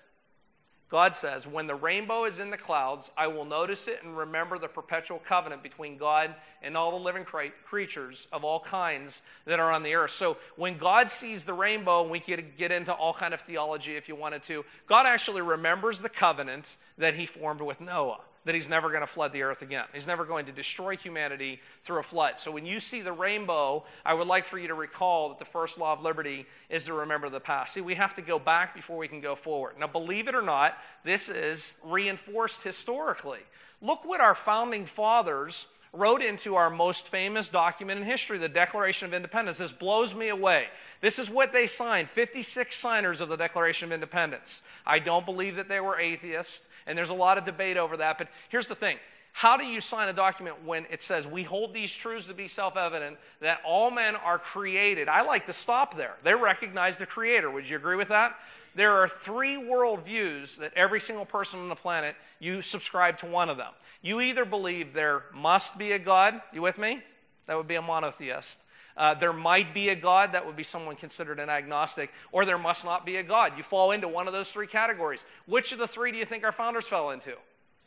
God 0.89 1.15
says, 1.15 1.45
When 1.45 1.67
the 1.67 1.75
rainbow 1.75 2.23
is 2.23 2.39
in 2.39 2.49
the 2.49 2.57
clouds, 2.57 3.11
I 3.17 3.27
will 3.27 3.43
notice 3.43 3.87
it 3.87 4.03
and 4.03 4.17
remember 4.17 4.57
the 4.57 4.67
perpetual 4.67 5.19
covenant 5.19 5.61
between 5.61 5.97
God 5.97 6.33
and 6.61 6.77
all 6.77 6.91
the 6.91 7.03
living 7.03 7.25
creatures 7.65 8.27
of 8.31 8.43
all 8.43 8.61
kinds 8.61 9.21
that 9.45 9.59
are 9.59 9.71
on 9.71 9.83
the 9.83 9.95
earth. 9.95 10.11
So 10.11 10.37
when 10.55 10.77
God 10.77 11.09
sees 11.09 11.43
the 11.43 11.53
rainbow, 11.53 12.01
and 12.01 12.11
we 12.11 12.21
could 12.21 12.55
get 12.57 12.71
into 12.71 12.93
all 12.93 13.13
kind 13.13 13.33
of 13.33 13.41
theology 13.41 13.95
if 13.97 14.07
you 14.07 14.15
wanted 14.15 14.43
to, 14.43 14.63
God 14.87 15.05
actually 15.05 15.41
remembers 15.41 15.99
the 15.99 16.09
covenant 16.09 16.77
that 16.97 17.15
he 17.15 17.25
formed 17.25 17.61
with 17.61 17.81
Noah 17.81 18.21
that 18.47 18.55
he's 18.55 18.67
never 18.67 18.89
going 18.89 19.01
to 19.01 19.07
flood 19.07 19.31
the 19.31 19.43
earth 19.43 19.61
again. 19.61 19.85
He's 19.93 20.07
never 20.07 20.25
going 20.25 20.47
to 20.47 20.51
destroy 20.51 20.97
humanity 20.97 21.61
through 21.83 21.99
a 21.99 22.03
flood. 22.03 22.39
So 22.39 22.51
when 22.51 22.65
you 22.65 22.79
see 22.79 23.01
the 23.01 23.11
rainbow, 23.11 23.85
I 24.05 24.13
would 24.13 24.27
like 24.27 24.45
for 24.45 24.57
you 24.57 24.67
to 24.69 24.73
recall 24.73 25.29
that 25.29 25.39
the 25.39 25.45
first 25.45 25.77
law 25.77 25.93
of 25.93 26.01
liberty 26.01 26.45
is 26.69 26.85
to 26.85 26.93
remember 26.93 27.29
the 27.29 27.39
past. 27.39 27.73
See, 27.73 27.81
we 27.81 27.95
have 27.95 28.15
to 28.15 28.21
go 28.21 28.39
back 28.39 28.73
before 28.73 28.97
we 28.97 29.07
can 29.07 29.21
go 29.21 29.35
forward. 29.35 29.75
Now, 29.79 29.87
believe 29.87 30.27
it 30.27 30.35
or 30.35 30.41
not, 30.41 30.77
this 31.03 31.29
is 31.29 31.75
reinforced 31.83 32.63
historically. 32.63 33.41
Look 33.81 34.05
what 34.05 34.21
our 34.21 34.35
founding 34.35 34.85
fathers 34.85 35.67
wrote 35.93 36.21
into 36.21 36.55
our 36.55 36.69
most 36.69 37.07
famous 37.07 37.49
document 37.49 37.99
in 37.99 38.05
history, 38.05 38.37
the 38.37 38.49
Declaration 38.49 39.07
of 39.07 39.13
Independence. 39.13 39.57
This 39.57 39.71
blows 39.71 40.13
me 40.13 40.29
away. 40.29 40.67
This 41.01 41.19
is 41.19 41.29
what 41.29 41.53
they 41.53 41.67
signed 41.67 42.09
56 42.09 42.75
signers 42.75 43.21
of 43.21 43.29
the 43.29 43.35
Declaration 43.35 43.89
of 43.89 43.93
Independence. 43.93 44.61
I 44.85 44.99
don't 44.99 45.25
believe 45.25 45.55
that 45.55 45.69
they 45.69 45.79
were 45.79 45.99
atheists. 45.99 46.63
And 46.87 46.97
there's 46.97 47.11
a 47.11 47.15
lot 47.15 47.37
of 47.37 47.45
debate 47.45 47.77
over 47.77 47.97
that. 47.97 48.17
But 48.17 48.29
here's 48.49 48.67
the 48.67 48.75
thing 48.75 48.97
how 49.37 49.55
do 49.55 49.65
you 49.65 49.81
sign 49.81 50.09
a 50.09 50.13
document 50.13 50.65
when 50.65 50.87
it 50.89 50.99
says, 50.99 51.27
We 51.27 51.43
hold 51.43 51.71
these 51.71 51.93
truths 51.93 52.25
to 52.25 52.33
be 52.33 52.47
self 52.47 52.75
evident 52.75 53.17
that 53.39 53.61
all 53.63 53.91
men 53.91 54.15
are 54.15 54.39
created? 54.39 55.07
I 55.07 55.21
like 55.21 55.45
to 55.45 55.53
stop 55.53 55.95
there. 55.95 56.15
They 56.23 56.33
recognize 56.33 56.97
the 56.97 57.05
Creator. 57.05 57.51
Would 57.51 57.69
you 57.69 57.77
agree 57.77 57.97
with 57.97 58.07
that? 58.07 58.35
There 58.73 58.93
are 58.93 59.07
three 59.07 59.55
worldviews 59.55 60.57
that 60.57 60.73
every 60.75 60.99
single 60.99 61.25
person 61.25 61.59
on 61.59 61.69
the 61.69 61.75
planet, 61.75 62.15
you 62.39 62.63
subscribe 62.63 63.19
to 63.19 63.27
one 63.27 63.49
of 63.49 63.57
them. 63.57 63.73
You 64.01 64.21
either 64.21 64.43
believe 64.43 64.93
there 64.93 65.25
must 65.35 65.77
be 65.77 65.91
a 65.91 65.99
God, 65.99 66.41
you 66.51 66.63
with 66.63 66.79
me? 66.79 67.03
That 67.45 67.57
would 67.57 67.67
be 67.67 67.75
a 67.75 67.81
monotheist. 67.83 68.59
Uh, 68.97 69.13
there 69.13 69.33
might 69.33 69.73
be 69.73 69.89
a 69.89 69.95
God, 69.95 70.31
that 70.31 70.45
would 70.45 70.55
be 70.55 70.63
someone 70.63 70.95
considered 70.95 71.39
an 71.39 71.49
agnostic, 71.49 72.11
or 72.31 72.43
there 72.45 72.57
must 72.57 72.83
not 72.83 73.05
be 73.05 73.17
a 73.17 73.23
God. 73.23 73.53
You 73.55 73.63
fall 73.63 73.91
into 73.91 74.07
one 74.07 74.27
of 74.27 74.33
those 74.33 74.51
three 74.51 74.67
categories. 74.67 75.23
Which 75.45 75.71
of 75.71 75.77
the 75.77 75.87
three 75.87 76.11
do 76.11 76.17
you 76.17 76.25
think 76.25 76.43
our 76.43 76.51
founders 76.51 76.87
fell 76.87 77.11
into? 77.11 77.35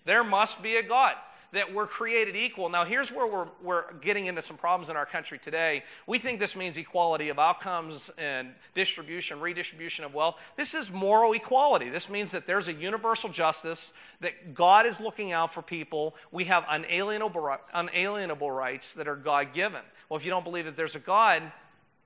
There 0.05 0.25
must 0.25 0.63
be 0.63 0.77
a 0.77 0.83
God 0.83 1.15
that 1.53 1.75
we're 1.75 1.87
created 1.87 2.37
equal. 2.37 2.69
Now, 2.69 2.85
here's 2.85 3.11
where 3.11 3.27
we're, 3.27 3.49
we're 3.63 3.93
getting 3.95 4.27
into 4.27 4.43
some 4.43 4.57
problems 4.57 4.89
in 4.89 4.97
our 4.97 5.07
country 5.07 5.39
today. 5.39 5.83
We 6.07 6.19
think 6.19 6.39
this 6.39 6.55
means 6.55 6.77
equality 6.77 7.29
of 7.29 7.39
outcomes 7.39 8.11
and 8.19 8.51
distribution, 8.75 9.41
redistribution 9.41 10.05
of 10.05 10.15
wealth. 10.15 10.37
This 10.57 10.75
is 10.75 10.91
moral 10.93 11.33
equality. 11.33 11.89
This 11.89 12.09
means 12.09 12.31
that 12.33 12.47
there's 12.47 12.69
a 12.69 12.73
universal 12.73 13.31
justice, 13.31 13.93
that 14.21 14.55
God 14.55 14.87
is 14.87 15.01
looking 15.01 15.33
out 15.33 15.53
for 15.53 15.63
people. 15.63 16.15
We 16.31 16.45
have 16.45 16.65
unalienable, 16.69 17.57
unalienable 17.75 18.51
rights 18.51 18.95
that 18.95 19.09
are 19.09 19.17
God 19.17 19.53
given. 19.53 19.83
Well, 20.11 20.19
if 20.19 20.25
you 20.27 20.31
don't 20.31 20.45
believe 20.45 20.67
that 20.67 20.77
there's 20.77 20.97
a 20.97 21.01
God, 21.01 21.43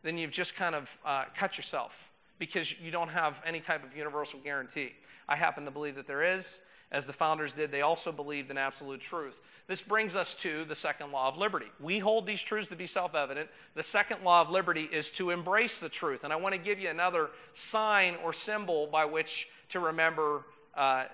then 0.05 0.17
you've 0.17 0.31
just 0.31 0.55
kind 0.55 0.77
of 0.77 0.97
uh, 1.05 1.25
cut 1.35 1.57
yourself 1.57 1.99
because 2.39 2.73
you 2.81 2.93
don't 2.93 3.09
have 3.09 3.43
any 3.45 3.59
type 3.59 3.83
of 3.83 3.97
universal 3.97 4.39
guarantee. 4.39 4.93
I 5.29 5.35
happen 5.35 5.65
to 5.65 5.73
believe 5.73 5.97
that 5.97 6.07
there 6.07 6.23
is 6.23 6.61
as 6.95 7.09
the 7.09 7.13
founders 7.13 7.53
did, 7.53 7.73
they 7.73 7.81
also 7.81 8.13
believed 8.13 8.53
in 8.53 8.57
absolute 8.57 9.01
truth. 9.01 9.41
This 9.67 9.83
brings 9.83 10.15
us 10.15 10.37
to 10.37 10.65
the 10.67 10.77
second 10.77 11.11
law 11.11 11.29
of 11.29 11.37
liberty. 11.37 11.67
We 11.81 11.99
hold 11.99 12.25
these 12.25 12.41
truths 12.41 12.69
to 12.69 12.77
be 12.77 12.87
self 12.87 13.17
evident. 13.17 13.51
The 13.75 13.83
second 13.83 14.23
law 14.23 14.43
of 14.43 14.49
liberty 14.49 14.89
is 14.93 15.11
to 15.13 15.31
embrace 15.31 15.81
the 15.81 15.89
truth. 15.89 16.23
And 16.23 16.33
I 16.33 16.37
want 16.37 16.55
to 16.55 16.59
give 16.59 16.79
you 16.79 16.89
another 16.89 17.31
sign 17.53 18.15
or 18.23 18.33
symbol 18.33 18.87
by 18.87 19.07
which 19.07 19.49
to 19.71 19.81
remember 19.81 20.45
uh, 20.77 21.07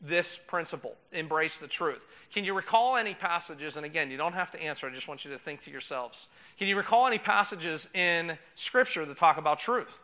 this 0.00 0.38
principle 0.38 0.94
embrace 1.12 1.58
the 1.58 1.66
truth. 1.66 2.00
Can 2.32 2.44
you 2.44 2.54
recall 2.54 2.96
any 2.96 3.14
passages? 3.14 3.76
And 3.76 3.86
again, 3.86 4.10
you 4.10 4.16
don't 4.16 4.32
have 4.32 4.50
to 4.52 4.62
answer, 4.62 4.86
I 4.86 4.92
just 4.92 5.08
want 5.08 5.24
you 5.24 5.30
to 5.32 5.38
think 5.38 5.60
to 5.62 5.70
yourselves. 5.70 6.28
Can 6.58 6.68
you 6.68 6.76
recall 6.76 7.06
any 7.06 7.18
passages 7.18 7.88
in 7.94 8.38
Scripture 8.54 9.04
that 9.06 9.16
talk 9.16 9.36
about 9.36 9.60
truth? 9.60 10.00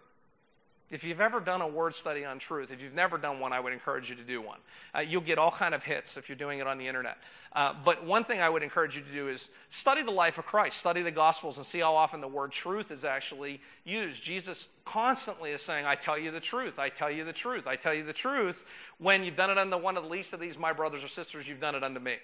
If 0.90 1.04
you've 1.04 1.20
ever 1.20 1.38
done 1.38 1.60
a 1.60 1.68
word 1.68 1.94
study 1.94 2.24
on 2.24 2.40
truth, 2.40 2.72
if 2.72 2.80
you've 2.80 2.94
never 2.94 3.16
done 3.16 3.38
one, 3.38 3.52
I 3.52 3.60
would 3.60 3.72
encourage 3.72 4.10
you 4.10 4.16
to 4.16 4.24
do 4.24 4.42
one. 4.42 4.58
Uh, 4.92 5.00
you'll 5.00 5.20
get 5.20 5.38
all 5.38 5.52
kind 5.52 5.72
of 5.72 5.84
hits 5.84 6.16
if 6.16 6.28
you're 6.28 6.36
doing 6.36 6.58
it 6.58 6.66
on 6.66 6.78
the 6.78 6.88
internet. 6.88 7.18
Uh, 7.52 7.74
but 7.84 8.04
one 8.04 8.24
thing 8.24 8.40
I 8.40 8.48
would 8.48 8.64
encourage 8.64 8.96
you 8.96 9.02
to 9.02 9.12
do 9.12 9.28
is 9.28 9.50
study 9.68 10.02
the 10.02 10.10
life 10.10 10.36
of 10.38 10.46
Christ, 10.46 10.78
study 10.78 11.02
the 11.02 11.12
Gospels, 11.12 11.58
and 11.58 11.66
see 11.66 11.78
how 11.78 11.94
often 11.94 12.20
the 12.20 12.28
word 12.28 12.50
truth 12.50 12.90
is 12.90 13.04
actually 13.04 13.60
used. 13.84 14.20
Jesus 14.20 14.68
constantly 14.84 15.52
is 15.52 15.62
saying, 15.62 15.86
"I 15.86 15.94
tell 15.94 16.18
you 16.18 16.32
the 16.32 16.40
truth. 16.40 16.80
I 16.80 16.88
tell 16.88 17.10
you 17.10 17.24
the 17.24 17.32
truth. 17.32 17.68
I 17.68 17.76
tell 17.76 17.94
you 17.94 18.02
the 18.02 18.12
truth." 18.12 18.64
When 18.98 19.22
you've 19.22 19.36
done 19.36 19.50
it 19.50 19.58
unto 19.58 19.76
one 19.76 19.96
of 19.96 20.02
the 20.02 20.10
least 20.10 20.32
of 20.32 20.40
these, 20.40 20.58
my 20.58 20.72
brothers 20.72 21.04
or 21.04 21.08
sisters, 21.08 21.46
you've 21.46 21.60
done 21.60 21.76
it 21.76 21.84
unto 21.84 22.00
me. 22.00 22.18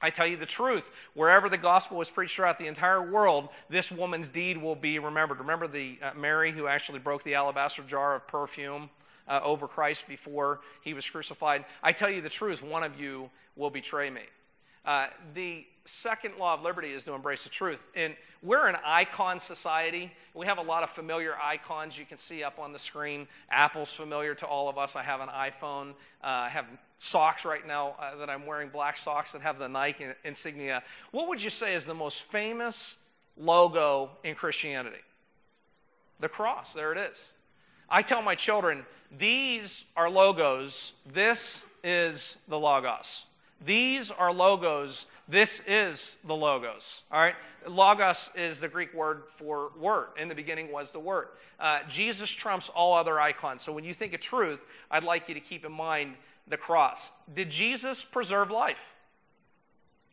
I 0.00 0.10
tell 0.10 0.26
you 0.26 0.36
the 0.36 0.46
truth, 0.46 0.90
wherever 1.14 1.48
the 1.48 1.56
gospel 1.56 1.96
was 1.96 2.10
preached 2.10 2.36
throughout 2.36 2.58
the 2.58 2.66
entire 2.66 3.02
world, 3.10 3.48
this 3.70 3.90
woman's 3.90 4.28
deed 4.28 4.58
will 4.58 4.74
be 4.74 4.98
remembered. 4.98 5.38
Remember 5.38 5.66
the 5.66 5.98
uh, 6.02 6.10
Mary 6.14 6.52
who 6.52 6.66
actually 6.66 6.98
broke 6.98 7.22
the 7.22 7.34
alabaster 7.34 7.82
jar 7.82 8.14
of 8.14 8.26
perfume 8.26 8.90
uh, 9.26 9.40
over 9.42 9.66
Christ 9.66 10.06
before 10.06 10.60
he 10.82 10.92
was 10.92 11.08
crucified? 11.08 11.64
I 11.82 11.92
tell 11.92 12.10
you 12.10 12.20
the 12.20 12.28
truth, 12.28 12.62
one 12.62 12.82
of 12.82 13.00
you 13.00 13.30
will 13.56 13.70
betray 13.70 14.10
me. 14.10 14.22
Uh, 14.84 15.06
the 15.34 15.64
second 15.86 16.34
law 16.38 16.54
of 16.54 16.62
liberty 16.62 16.92
is 16.92 17.04
to 17.04 17.12
embrace 17.12 17.44
the 17.44 17.50
truth. 17.50 17.86
And 17.94 18.14
we're 18.42 18.66
an 18.66 18.76
icon 18.84 19.40
society. 19.40 20.12
We 20.34 20.46
have 20.46 20.58
a 20.58 20.62
lot 20.62 20.82
of 20.82 20.90
familiar 20.90 21.34
icons 21.42 21.98
you 21.98 22.04
can 22.04 22.18
see 22.18 22.42
up 22.42 22.58
on 22.58 22.72
the 22.72 22.78
screen. 22.78 23.26
Apple's 23.50 23.92
familiar 23.92 24.34
to 24.36 24.46
all 24.46 24.68
of 24.68 24.78
us. 24.78 24.96
I 24.96 25.02
have 25.02 25.20
an 25.20 25.28
iPhone. 25.28 25.90
Uh, 26.22 26.26
I 26.26 26.48
have 26.48 26.66
socks 26.98 27.44
right 27.44 27.66
now 27.66 27.96
uh, 28.00 28.16
that 28.16 28.30
I'm 28.30 28.46
wearing, 28.46 28.68
black 28.68 28.96
socks 28.96 29.32
that 29.32 29.42
have 29.42 29.58
the 29.58 29.68
Nike 29.68 30.06
insignia. 30.24 30.82
What 31.10 31.28
would 31.28 31.42
you 31.42 31.50
say 31.50 31.74
is 31.74 31.84
the 31.84 31.94
most 31.94 32.22
famous 32.24 32.96
logo 33.36 34.10
in 34.22 34.34
Christianity? 34.34 35.02
The 36.20 36.28
cross. 36.28 36.72
There 36.72 36.92
it 36.92 36.98
is. 36.98 37.30
I 37.88 38.02
tell 38.02 38.22
my 38.22 38.34
children, 38.34 38.86
these 39.18 39.84
are 39.96 40.08
logos. 40.08 40.92
This 41.12 41.64
is 41.82 42.38
the 42.48 42.58
Logos. 42.58 43.24
These 43.64 44.10
are 44.10 44.32
logos. 44.32 45.06
This 45.28 45.62
is 45.66 46.18
the 46.24 46.34
logos. 46.34 47.02
All 47.10 47.20
right? 47.20 47.34
Logos 47.66 48.30
is 48.34 48.60
the 48.60 48.68
Greek 48.68 48.92
word 48.92 49.22
for 49.38 49.70
word. 49.78 50.08
In 50.18 50.28
the 50.28 50.34
beginning 50.34 50.70
was 50.70 50.92
the 50.92 51.00
word. 51.00 51.28
Uh, 51.58 51.78
Jesus 51.88 52.30
trumps 52.30 52.68
all 52.68 52.94
other 52.94 53.20
icons. 53.20 53.62
So 53.62 53.72
when 53.72 53.84
you 53.84 53.94
think 53.94 54.12
of 54.12 54.20
truth, 54.20 54.64
I'd 54.90 55.04
like 55.04 55.28
you 55.28 55.34
to 55.34 55.40
keep 55.40 55.64
in 55.64 55.72
mind 55.72 56.14
the 56.46 56.56
cross. 56.56 57.12
Did 57.32 57.50
Jesus 57.50 58.04
preserve 58.04 58.50
life? 58.50 58.92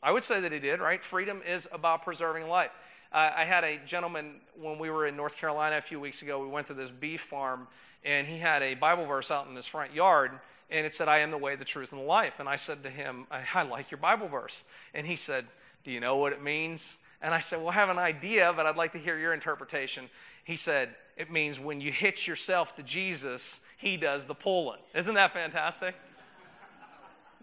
I 0.02 0.12
would 0.12 0.24
say 0.24 0.40
that 0.42 0.52
he 0.52 0.60
did, 0.60 0.80
right? 0.80 1.04
Freedom 1.04 1.42
is 1.46 1.68
about 1.72 2.04
preserving 2.04 2.48
life. 2.48 2.72
Uh, 3.12 3.32
I 3.36 3.44
had 3.44 3.64
a 3.64 3.78
gentleman 3.86 4.36
when 4.60 4.80
we 4.80 4.90
were 4.90 5.06
in 5.06 5.18
North 5.18 5.36
Carolina 5.36 5.78
a 5.78 5.82
few 5.82 6.00
weeks 6.00 6.22
ago. 6.22 6.42
We 6.42 6.48
went 6.48 6.68
to 6.68 6.74
this 6.74 6.90
beef 6.90 7.22
farm, 7.22 7.68
and 8.06 8.26
he 8.26 8.38
had 8.38 8.64
a 8.64 8.76
Bible 8.76 9.06
verse 9.06 9.30
out 9.30 9.48
in 9.48 9.56
his 9.56 9.68
front 9.68 9.94
yard 9.94 10.32
and 10.72 10.86
it 10.86 10.94
said, 10.94 11.10
I 11.10 11.20
am 11.20 11.32
the 11.32 11.38
way, 11.38 11.56
the 11.56 11.66
truth, 11.66 11.92
and 11.92 12.02
the 12.02 12.06
life. 12.06 12.40
And 12.40 12.48
I 12.48 12.56
said 12.56 12.84
to 12.84 12.90
him, 12.90 13.28
I, 13.30 13.44
I 13.54 13.64
like 13.64 13.92
your 13.92 13.98
Bible 13.98 14.28
verse. 14.28 14.64
And 14.94 15.06
he 15.06 15.16
said, 15.16 15.46
Do 15.84 15.92
you 15.92 16.00
know 16.00 16.16
what 16.16 16.34
it 16.34 16.42
means? 16.42 16.98
And 17.22 17.34
I 17.34 17.40
said, 17.40 17.60
Well, 17.60 17.70
I 17.70 17.74
have 17.74 17.90
an 17.90 18.00
idea, 18.00 18.54
but 18.56 18.66
I'd 18.66 18.78
like 18.78 18.94
to 18.94 18.98
hear 18.98 19.18
your 19.18 19.34
interpretation. 19.34 20.10
He 20.46 20.56
said, 20.56 20.96
It 21.18 21.30
means 21.30 21.60
when 21.60 21.82
you 21.82 21.92
hitch 21.92 22.28
yourself 22.28 22.76
to 22.78 22.84
Jesus, 22.84 23.60
he 23.78 23.98
does 23.98 24.26
the 24.26 24.34
pulling. 24.34 24.80
Isn't 24.96 25.16
that 25.16 25.34
fantastic? 25.34 25.96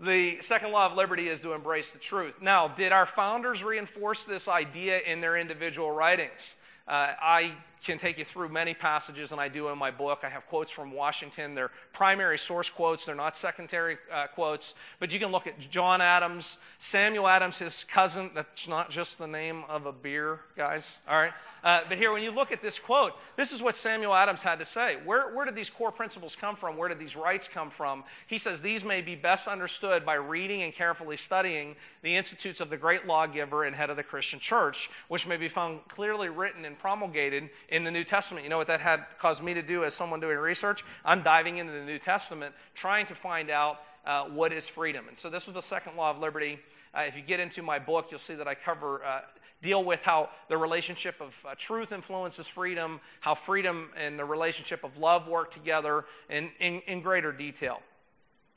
the 0.00 0.40
second 0.40 0.70
law 0.70 0.86
of 0.86 0.94
liberty 0.94 1.28
is 1.28 1.40
to 1.40 1.52
embrace 1.52 1.92
the 1.92 1.98
truth. 1.98 2.40
Now, 2.40 2.68
did 2.68 2.92
our 2.92 3.06
founders 3.06 3.64
reinforce 3.64 4.24
this 4.24 4.48
idea 4.48 5.00
in 5.00 5.20
their 5.20 5.36
individual 5.36 5.90
writings? 5.90 6.56
Uh, 6.88 7.12
I 7.20 7.52
can 7.84 7.98
take 7.98 8.18
you 8.18 8.24
through 8.24 8.48
many 8.48 8.74
passages, 8.74 9.32
and 9.32 9.40
I 9.40 9.48
do 9.48 9.68
in 9.68 9.78
my 9.78 9.90
book. 9.90 10.20
I 10.24 10.28
have 10.28 10.46
quotes 10.46 10.70
from 10.70 10.90
Washington. 10.90 11.54
They're 11.54 11.70
primary 11.92 12.38
source 12.38 12.70
quotes, 12.70 13.04
they're 13.06 13.14
not 13.14 13.36
secondary 13.36 13.98
uh, 14.12 14.26
quotes. 14.26 14.74
But 14.98 15.12
you 15.12 15.18
can 15.18 15.30
look 15.30 15.46
at 15.46 15.58
John 15.58 16.00
Adams, 16.00 16.58
Samuel 16.78 17.28
Adams, 17.28 17.58
his 17.58 17.84
cousin. 17.84 18.30
That's 18.34 18.68
not 18.68 18.90
just 18.90 19.18
the 19.18 19.26
name 19.26 19.64
of 19.68 19.86
a 19.86 19.92
beer, 19.92 20.40
guys. 20.56 21.00
All 21.08 21.16
right? 21.16 21.32
Uh, 21.64 21.80
but 21.88 21.98
here, 21.98 22.12
when 22.12 22.22
you 22.22 22.30
look 22.30 22.52
at 22.52 22.62
this 22.62 22.78
quote, 22.78 23.14
this 23.36 23.52
is 23.52 23.60
what 23.60 23.74
Samuel 23.74 24.14
Adams 24.14 24.42
had 24.42 24.58
to 24.60 24.64
say. 24.64 24.96
Where, 25.04 25.34
where 25.34 25.44
did 25.44 25.56
these 25.56 25.70
core 25.70 25.90
principles 25.90 26.36
come 26.36 26.56
from? 26.56 26.76
Where 26.76 26.88
did 26.88 26.98
these 26.98 27.16
rights 27.16 27.48
come 27.48 27.70
from? 27.70 28.04
He 28.26 28.38
says 28.38 28.60
these 28.60 28.84
may 28.84 29.00
be 29.00 29.16
best 29.16 29.48
understood 29.48 30.06
by 30.06 30.14
reading 30.14 30.62
and 30.62 30.72
carefully 30.72 31.16
studying 31.16 31.74
the 32.02 32.14
institutes 32.14 32.60
of 32.60 32.70
the 32.70 32.76
great 32.76 33.06
lawgiver 33.06 33.64
and 33.64 33.74
head 33.74 33.90
of 33.90 33.96
the 33.96 34.02
Christian 34.02 34.38
church, 34.38 34.88
which 35.08 35.26
may 35.26 35.36
be 35.36 35.48
found 35.48 35.80
clearly 35.88 36.28
written 36.28 36.64
and 36.64 36.77
promulgated 36.78 37.50
in 37.68 37.84
the 37.84 37.90
New 37.90 38.04
Testament. 38.04 38.44
You 38.44 38.50
know 38.50 38.58
what 38.58 38.66
that 38.68 38.80
had 38.80 39.04
caused 39.18 39.42
me 39.42 39.54
to 39.54 39.62
do 39.62 39.84
as 39.84 39.94
someone 39.94 40.20
doing 40.20 40.38
research? 40.38 40.84
I'm 41.04 41.22
diving 41.22 41.58
into 41.58 41.72
the 41.72 41.84
New 41.84 41.98
Testament, 41.98 42.54
trying 42.74 43.06
to 43.06 43.14
find 43.14 43.50
out 43.50 43.80
uh, 44.06 44.24
what 44.24 44.52
is 44.52 44.68
freedom. 44.68 45.06
And 45.08 45.18
so 45.18 45.28
this 45.28 45.46
was 45.46 45.54
the 45.54 45.62
second 45.62 45.96
law 45.96 46.10
of 46.10 46.18
liberty. 46.18 46.58
Uh, 46.94 47.02
if 47.02 47.16
you 47.16 47.22
get 47.22 47.40
into 47.40 47.62
my 47.62 47.78
book, 47.78 48.06
you'll 48.10 48.18
see 48.18 48.34
that 48.34 48.48
I 48.48 48.54
cover, 48.54 49.04
uh, 49.04 49.20
deal 49.62 49.84
with 49.84 50.02
how 50.02 50.30
the 50.48 50.56
relationship 50.56 51.20
of 51.20 51.36
uh, 51.46 51.54
truth 51.56 51.92
influences 51.92 52.48
freedom, 52.48 53.00
how 53.20 53.34
freedom 53.34 53.90
and 53.96 54.18
the 54.18 54.24
relationship 54.24 54.84
of 54.84 54.96
love 54.96 55.28
work 55.28 55.52
together 55.52 56.04
in, 56.30 56.50
in, 56.60 56.80
in 56.86 57.02
greater 57.02 57.32
detail. 57.32 57.80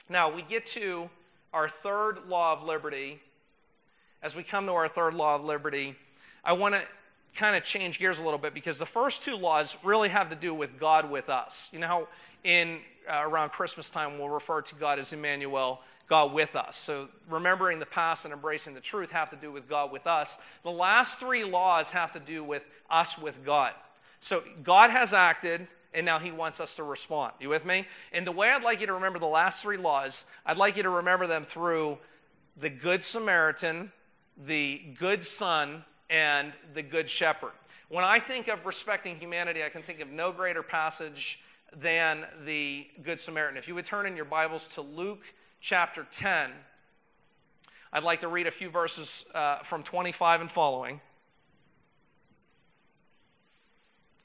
Now, 0.10 0.34
we 0.34 0.42
get 0.42 0.66
to 0.68 1.10
our 1.54 1.70
third 1.70 2.28
law 2.28 2.54
of 2.54 2.64
liberty. 2.64 3.20
As 4.24 4.36
we 4.36 4.44
come 4.44 4.68
to 4.68 4.74
our 4.74 4.88
third 4.88 5.14
law 5.14 5.36
of 5.36 5.44
liberty, 5.44 5.96
I 6.44 6.54
want 6.54 6.76
to 6.76 6.82
kind 7.36 7.56
of 7.56 7.64
change 7.64 8.00
gears 8.00 8.20
a 8.20 8.24
little 8.24 8.40
bit 8.40 8.54
because 8.54 8.78
the 8.78 8.86
first 8.86 9.24
two 9.24 9.36
laws 9.36 9.78
really 9.84 10.10
have 10.10 10.30
to 10.30 10.36
do 10.36 10.54
with 10.54 10.80
God 10.80 11.10
with 11.10 11.30
us. 11.30 11.70
You 11.72 11.80
know 11.80 11.88
how 11.88 12.08
in 12.44 12.80
uh, 13.10 13.22
around 13.24 13.50
Christmas 13.50 13.90
time 13.90 14.20
we'll 14.20 14.30
refer 14.30 14.62
to 14.62 14.76
God 14.76 15.00
as 15.00 15.14
Emmanuel, 15.14 15.82
God 16.08 16.34
with 16.34 16.56
us. 16.56 16.78
So 16.78 17.08
remembering 17.30 17.80
the 17.80 17.86
past 17.86 18.26
and 18.26 18.34
embracing 18.34 18.74
the 18.74 18.82
truth 18.82 19.12
have 19.12 19.30
to 19.30 19.36
do 19.36 19.52
with 19.52 19.70
God 19.70 19.92
with 19.92 20.08
us. 20.08 20.38
The 20.64 20.72
last 20.72 21.20
three 21.20 21.44
laws 21.44 21.92
have 21.92 22.12
to 22.14 22.20
do 22.20 22.44
with 22.44 22.64
us 22.90 23.18
with 23.18 23.46
God. 23.46 23.74
So 24.20 24.44
God 24.64 24.92
has 24.92 25.14
acted 25.14 25.68
and 25.94 26.06
now 26.06 26.20
he 26.20 26.32
wants 26.32 26.60
us 26.60 26.76
to 26.76 26.84
respond. 26.84 27.34
You 27.40 27.50
with 27.50 27.66
me? 27.66 27.88
And 28.14 28.26
the 28.26 28.32
way 28.32 28.50
I'd 28.50 28.64
like 28.64 28.80
you 28.80 28.88
to 28.88 28.94
remember 28.94 29.20
the 29.20 29.26
last 29.26 29.62
three 29.62 29.78
laws, 29.78 30.26
I'd 30.46 30.58
like 30.58 30.78
you 30.78 30.84
to 30.84 30.90
remember 30.90 31.28
them 31.28 31.44
through 31.44 31.98
the 32.58 32.70
good 32.70 33.04
Samaritan, 33.04 33.92
the 34.38 34.82
good 35.00 35.24
son, 35.24 35.84
and 36.12 36.54
the 36.76 36.84
Good 36.84 37.10
Shepherd. 37.10 37.54
When 37.90 38.04
I 38.04 38.20
think 38.20 38.48
of 38.48 38.66
respecting 38.68 39.16
humanity, 39.16 39.64
I 39.64 39.70
can 39.70 39.82
think 39.82 40.00
of 40.02 40.10
no 40.10 40.32
greater 40.32 40.62
passage 40.62 41.40
than 41.76 42.26
the 42.46 42.86
Good 43.02 43.20
Samaritan. 43.20 43.58
If 43.58 43.68
you 43.68 43.74
would 43.74 43.86
turn 43.86 44.06
in 44.06 44.16
your 44.16 44.26
Bibles 44.26 44.68
to 44.76 44.82
Luke 44.82 45.24
chapter 45.62 46.06
10. 46.12 46.52
I'd 47.94 48.04
like 48.04 48.22
to 48.22 48.28
read 48.28 48.48
a 48.48 48.52
few 48.52 48.70
verses 48.70 49.26
uh, 49.34 49.60
from 49.60 49.84
25 49.84 50.42
and 50.42 50.52
following. 50.52 51.00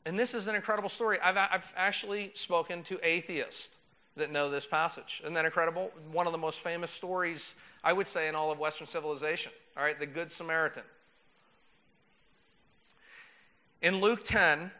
And 0.04 0.18
this 0.18 0.34
is 0.34 0.48
an 0.48 0.54
incredible 0.54 0.88
story. 0.88 1.18
I've, 1.20 1.36
I've 1.36 1.72
actually 1.76 2.30
spoken 2.34 2.84
to 2.84 2.98
atheists 3.02 3.70
that 4.16 4.30
know 4.30 4.50
this 4.50 4.66
passage. 4.66 5.20
Isn't 5.22 5.34
that 5.34 5.44
incredible? 5.44 5.90
One 6.10 6.26
of 6.26 6.32
the 6.32 6.38
most 6.38 6.60
famous 6.60 6.90
stories, 6.90 7.54
I 7.84 7.92
would 7.92 8.06
say, 8.06 8.28
in 8.28 8.34
all 8.34 8.50
of 8.50 8.58
Western 8.58 8.86
civilization. 8.86 9.52
All 9.76 9.82
right, 9.82 9.98
the 9.98 10.06
Good 10.06 10.30
Samaritan. 10.30 10.84
In 13.82 14.00
Luke 14.00 14.24
10, 14.24 14.70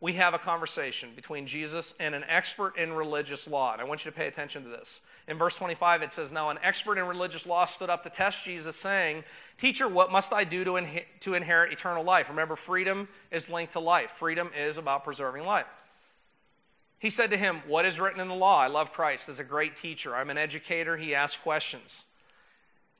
we 0.00 0.12
have 0.14 0.34
a 0.34 0.38
conversation 0.38 1.10
between 1.16 1.46
Jesus 1.46 1.94
and 1.98 2.14
an 2.14 2.24
expert 2.28 2.76
in 2.76 2.92
religious 2.92 3.48
law. 3.48 3.72
And 3.72 3.80
I 3.80 3.84
want 3.84 4.04
you 4.04 4.10
to 4.10 4.16
pay 4.16 4.26
attention 4.26 4.62
to 4.64 4.68
this. 4.68 5.00
In 5.28 5.38
verse 5.38 5.56
25, 5.56 6.02
it 6.02 6.12
says, 6.12 6.30
Now 6.30 6.50
an 6.50 6.58
expert 6.62 6.98
in 6.98 7.06
religious 7.06 7.46
law 7.46 7.64
stood 7.64 7.88
up 7.88 8.02
to 8.02 8.10
test 8.10 8.44
Jesus, 8.44 8.76
saying, 8.76 9.24
Teacher, 9.58 9.88
what 9.88 10.12
must 10.12 10.32
I 10.32 10.44
do 10.44 10.62
to, 10.64 11.02
to 11.20 11.34
inherit 11.34 11.72
eternal 11.72 12.04
life? 12.04 12.28
Remember, 12.28 12.54
freedom 12.54 13.08
is 13.30 13.48
linked 13.48 13.72
to 13.72 13.80
life, 13.80 14.10
freedom 14.10 14.50
is 14.54 14.76
about 14.76 15.04
preserving 15.04 15.44
life. 15.44 15.66
He 16.98 17.08
said 17.08 17.30
to 17.30 17.36
him, 17.36 17.62
What 17.66 17.86
is 17.86 17.98
written 17.98 18.20
in 18.20 18.28
the 18.28 18.34
law? 18.34 18.60
I 18.60 18.66
love 18.66 18.92
Christ 18.92 19.28
as 19.28 19.38
a 19.38 19.44
great 19.44 19.76
teacher. 19.76 20.14
I'm 20.14 20.28
an 20.28 20.38
educator. 20.38 20.96
He 20.96 21.14
asks 21.14 21.42
questions. 21.42 22.04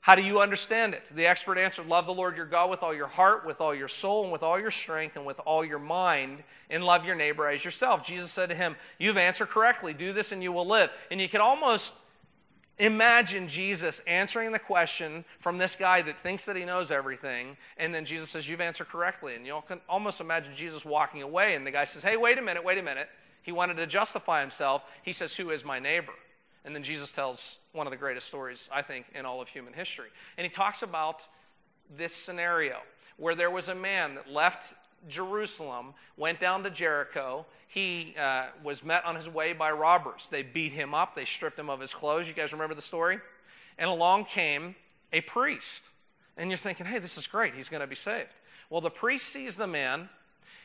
How 0.05 0.13
do 0.13 0.21
you 0.21 0.39
understand 0.39 0.93
it? 0.93 1.03
The 1.15 1.25
expert 1.25 1.57
answered, 1.57 1.87
Love 1.87 2.05
the 2.05 2.13
Lord 2.13 2.37
your 2.37 2.45
God 2.45 2.69
with 2.69 2.83
all 2.83 2.93
your 2.93 3.07
heart, 3.07 3.43
with 3.43 3.59
all 3.59 3.73
your 3.73 3.87
soul, 3.87 4.21
and 4.21 4.31
with 4.31 4.43
all 4.43 4.59
your 4.59 4.69
strength, 4.69 5.15
and 5.15 5.25
with 5.25 5.39
all 5.47 5.65
your 5.65 5.79
mind, 5.79 6.43
and 6.69 6.83
love 6.83 7.05
your 7.05 7.15
neighbor 7.15 7.49
as 7.49 7.65
yourself. 7.65 8.05
Jesus 8.05 8.29
said 8.29 8.49
to 8.49 8.55
him, 8.55 8.75
You've 8.99 9.17
answered 9.17 9.49
correctly. 9.49 9.95
Do 9.95 10.13
this 10.13 10.31
and 10.31 10.43
you 10.43 10.51
will 10.51 10.67
live. 10.67 10.91
And 11.09 11.19
you 11.19 11.27
can 11.27 11.41
almost 11.41 11.95
imagine 12.77 13.47
Jesus 13.47 13.99
answering 14.05 14.51
the 14.51 14.59
question 14.59 15.25
from 15.39 15.57
this 15.57 15.75
guy 15.75 16.03
that 16.03 16.19
thinks 16.19 16.45
that 16.45 16.55
he 16.55 16.65
knows 16.65 16.91
everything. 16.91 17.57
And 17.77 17.91
then 17.91 18.05
Jesus 18.05 18.29
says, 18.29 18.47
You've 18.47 18.61
answered 18.61 18.89
correctly. 18.89 19.33
And 19.33 19.43
you 19.43 19.59
can 19.67 19.81
almost 19.89 20.21
imagine 20.21 20.53
Jesus 20.53 20.85
walking 20.85 21.23
away. 21.23 21.55
And 21.55 21.65
the 21.65 21.71
guy 21.71 21.85
says, 21.85 22.03
Hey, 22.03 22.15
wait 22.15 22.37
a 22.37 22.43
minute, 22.43 22.63
wait 22.63 22.77
a 22.77 22.83
minute. 22.83 23.09
He 23.41 23.51
wanted 23.51 23.77
to 23.77 23.87
justify 23.87 24.41
himself. 24.41 24.83
He 25.01 25.13
says, 25.13 25.33
Who 25.33 25.49
is 25.49 25.65
my 25.65 25.79
neighbor? 25.79 26.13
And 26.65 26.75
then 26.75 26.83
Jesus 26.83 27.11
tells 27.11 27.59
one 27.71 27.87
of 27.87 27.91
the 27.91 27.97
greatest 27.97 28.27
stories, 28.27 28.69
I 28.73 28.81
think, 28.81 29.05
in 29.13 29.25
all 29.25 29.41
of 29.41 29.47
human 29.47 29.73
history. 29.73 30.09
And 30.37 30.45
he 30.45 30.49
talks 30.49 30.81
about 30.81 31.27
this 31.95 32.13
scenario 32.13 32.79
where 33.17 33.35
there 33.35 33.51
was 33.51 33.69
a 33.69 33.75
man 33.75 34.15
that 34.15 34.29
left 34.29 34.73
Jerusalem, 35.07 35.93
went 36.17 36.39
down 36.39 36.63
to 36.63 36.69
Jericho. 36.69 37.45
He 37.67 38.15
uh, 38.19 38.47
was 38.63 38.83
met 38.83 39.05
on 39.05 39.15
his 39.15 39.29
way 39.29 39.53
by 39.53 39.71
robbers. 39.71 40.27
They 40.29 40.41
beat 40.41 40.71
him 40.71 40.93
up, 40.93 41.15
they 41.15 41.25
stripped 41.25 41.59
him 41.59 41.69
of 41.69 41.79
his 41.79 41.93
clothes. 41.93 42.27
You 42.27 42.33
guys 42.33 42.51
remember 42.51 42.75
the 42.75 42.81
story? 42.81 43.19
And 43.77 43.89
along 43.89 44.25
came 44.25 44.75
a 45.13 45.21
priest. 45.21 45.85
And 46.35 46.49
you're 46.49 46.57
thinking, 46.57 46.85
hey, 46.85 46.97
this 46.97 47.17
is 47.17 47.27
great. 47.27 47.53
He's 47.53 47.69
going 47.69 47.81
to 47.81 47.87
be 47.87 47.95
saved. 47.95 48.29
Well, 48.69 48.81
the 48.81 48.89
priest 48.89 49.27
sees 49.27 49.55
the 49.55 49.67
man 49.67 50.09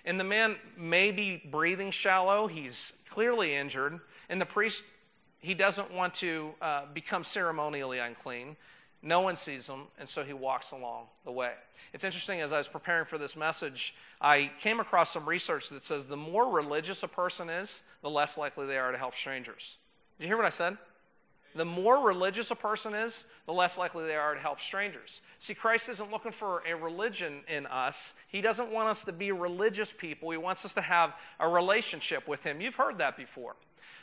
and 0.04 0.18
the 0.18 0.24
man 0.24 0.56
may 0.76 1.10
be 1.10 1.42
breathing 1.50 1.90
shallow, 1.90 2.46
he's 2.46 2.92
clearly 3.08 3.54
injured, 3.54 4.00
and 4.28 4.40
the 4.40 4.46
priest, 4.46 4.84
he 5.40 5.54
doesn't 5.54 5.92
want 5.92 6.14
to 6.14 6.50
uh, 6.60 6.82
become 6.92 7.24
ceremonially 7.24 7.98
unclean. 7.98 8.56
No 9.02 9.20
one 9.20 9.36
sees 9.36 9.66
him, 9.66 9.84
and 9.98 10.08
so 10.08 10.22
he 10.22 10.34
walks 10.34 10.72
along 10.72 11.06
the 11.24 11.32
way. 11.32 11.52
It's 11.92 12.04
interesting, 12.04 12.40
as 12.40 12.52
I 12.52 12.58
was 12.58 12.68
preparing 12.68 13.06
for 13.06 13.18
this 13.18 13.34
message, 13.34 13.94
I 14.20 14.50
came 14.60 14.78
across 14.78 15.10
some 15.10 15.26
research 15.26 15.70
that 15.70 15.82
says 15.82 16.06
the 16.06 16.16
more 16.16 16.50
religious 16.50 17.02
a 17.02 17.08
person 17.08 17.48
is, 17.48 17.82
the 18.02 18.10
less 18.10 18.36
likely 18.36 18.66
they 18.66 18.76
are 18.76 18.92
to 18.92 18.98
help 18.98 19.16
strangers. 19.16 19.76
Did 20.18 20.24
you 20.24 20.28
hear 20.28 20.36
what 20.36 20.46
I 20.46 20.50
said? 20.50 20.76
The 21.54 21.64
more 21.64 22.06
religious 22.06 22.50
a 22.52 22.54
person 22.54 22.94
is, 22.94 23.24
the 23.46 23.52
less 23.52 23.76
likely 23.76 24.06
they 24.06 24.14
are 24.14 24.34
to 24.34 24.40
help 24.40 24.60
strangers. 24.60 25.20
See, 25.40 25.54
Christ 25.54 25.88
isn't 25.88 26.10
looking 26.10 26.30
for 26.30 26.62
a 26.68 26.76
religion 26.76 27.40
in 27.48 27.66
us. 27.66 28.14
He 28.28 28.40
doesn't 28.40 28.70
want 28.70 28.88
us 28.88 29.04
to 29.04 29.12
be 29.12 29.32
religious 29.32 29.92
people. 29.92 30.30
He 30.30 30.36
wants 30.36 30.64
us 30.64 30.74
to 30.74 30.80
have 30.80 31.14
a 31.40 31.48
relationship 31.48 32.28
with 32.28 32.44
Him. 32.44 32.60
You've 32.60 32.76
heard 32.76 32.98
that 32.98 33.16
before. 33.16 33.56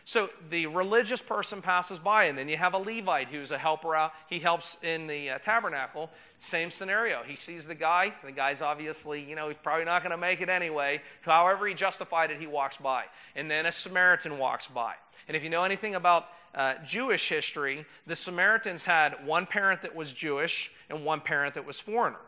So 0.08 0.30
the 0.50 0.68
religious 0.68 1.22
person 1.22 1.62
passes 1.62 2.00
by, 2.00 2.26
and 2.26 2.38
then 2.38 2.48
you 2.48 2.56
have 2.56 2.74
a 2.74 2.78
Levite 2.78 3.28
who's 3.28 3.52
a 3.52 3.58
helper 3.58 3.94
out. 3.94 4.14
He 4.30 4.40
helps 4.40 4.78
in 4.82 5.06
the 5.06 5.32
uh, 5.32 5.40
tabernacle. 5.40 6.10
Same 6.40 6.72
scenario. 6.72 7.24
He 7.24 7.36
sees 7.36 7.68
the 7.68 7.76
guy. 7.76 8.14
The 8.24 8.32
guy's 8.32 8.62
obviously, 8.62 9.22
you 9.22 9.36
know, 9.36 9.50
he's 9.50 9.58
probably 9.62 9.84
not 9.84 10.04
going 10.04 10.12
to 10.12 10.18
make 10.18 10.40
it 10.40 10.48
anyway. 10.48 11.02
However, 11.24 11.68
he 11.68 11.74
justified 11.74 12.32
it, 12.32 12.40
he 12.40 12.48
walks 12.48 12.78
by. 12.78 13.04
And 13.36 13.52
then 13.52 13.66
a 13.66 13.72
Samaritan 13.72 14.38
walks 14.38 14.66
by. 14.68 14.94
And 15.28 15.36
if 15.36 15.44
you 15.44 15.50
know 15.50 15.66
anything 15.66 15.96
about 15.96 16.28
uh, 16.56 16.76
Jewish 16.86 17.28
history, 17.28 17.86
the 18.06 18.16
Samaritans 18.16 18.86
had 18.86 19.26
one 19.26 19.46
parent 19.46 19.82
that 19.82 19.94
was 19.94 20.14
Jewish 20.14 20.72
and 20.90 21.04
one 21.04 21.20
parent 21.20 21.54
that 21.56 21.66
was 21.66 21.82
foreigner. 21.82 22.22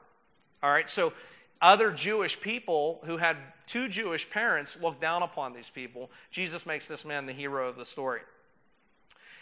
All 0.61 0.69
right, 0.69 0.89
so 0.89 1.13
other 1.61 1.91
Jewish 1.91 2.39
people 2.39 3.01
who 3.03 3.17
had 3.17 3.37
two 3.65 3.87
Jewish 3.87 4.29
parents 4.29 4.77
looked 4.81 5.01
down 5.01 5.23
upon 5.23 5.53
these 5.53 5.69
people. 5.69 6.09
Jesus 6.31 6.65
makes 6.65 6.87
this 6.87 7.05
man 7.05 7.25
the 7.25 7.33
hero 7.33 7.67
of 7.67 7.75
the 7.75 7.85
story. 7.85 8.21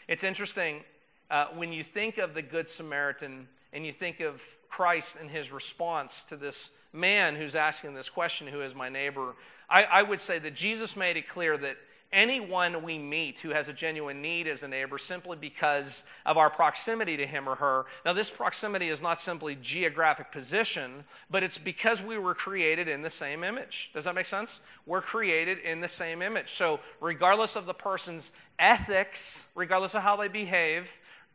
It's 0.08 0.24
interesting 0.24 0.84
uh, 1.30 1.48
when 1.56 1.72
you 1.72 1.84
think 1.84 2.18
of 2.18 2.34
the 2.34 2.42
Good 2.42 2.70
Samaritan 2.70 3.48
and 3.74 3.86
you 3.86 3.92
think 3.92 4.20
of 4.20 4.42
Christ 4.70 5.18
and 5.20 5.30
his 5.30 5.52
response 5.52 6.24
to 6.26 6.36
this 6.36 6.72
man 6.94 7.36
who's 7.36 7.56
asking 7.56 7.94
this 7.94 8.10
question, 8.10 8.48
Who 8.48 8.62
is 8.62 8.74
my 8.74 8.90
neighbor? 8.90 9.36
I, 9.70 9.84
I 9.84 10.04
would 10.04 10.20
say 10.20 10.40
that 10.40 10.56
Jesus 10.56 10.96
made 10.96 11.18
it 11.18 11.28
clear 11.28 11.58
that 11.58 11.78
anyone 12.12 12.84
we 12.84 12.98
meet 12.98 13.39
who 13.39 13.50
has 13.50 13.67
a 13.67 13.74
genuine 13.74 14.22
need 14.22 14.48
as 14.48 14.63
a 14.63 14.67
neighbor 14.67 14.98
simply 14.98 15.38
because 15.39 16.04
of 16.26 16.38
our 16.38 16.50
proximity 16.50 17.17
to 17.17 17.26
him 17.26 17.48
or 17.48 17.56
her. 17.56 17.86
Now, 18.06 18.13
this 18.13 18.30
proximity 18.30 18.89
is 18.89 19.02
not 19.02 19.20
simply 19.20 19.56
geographic 19.56 20.32
position, 20.32 21.04
but 21.30 21.43
it's 21.43 21.58
because 21.58 22.02
we 22.02 22.17
were 22.17 22.34
created 22.34 22.88
in 22.88 23.02
the 23.02 23.10
same 23.10 23.43
image. 23.43 23.91
Does 23.93 24.06
that 24.06 24.15
make 24.15 24.26
sense? 24.26 24.62
We're 24.86 25.02
created 25.02 25.60
in 25.60 25.82
the 25.82 25.88
same 25.88 26.22
image. 26.22 26.54
So, 26.54 26.80
regardless 27.02 27.56
of 27.56 27.65
the 27.65 27.74
person's 27.74 28.32
ethics, 28.58 29.48
regardless 29.56 29.96
of 29.96 30.02
how 30.02 30.15
they 30.15 30.30
behave, 30.30 30.89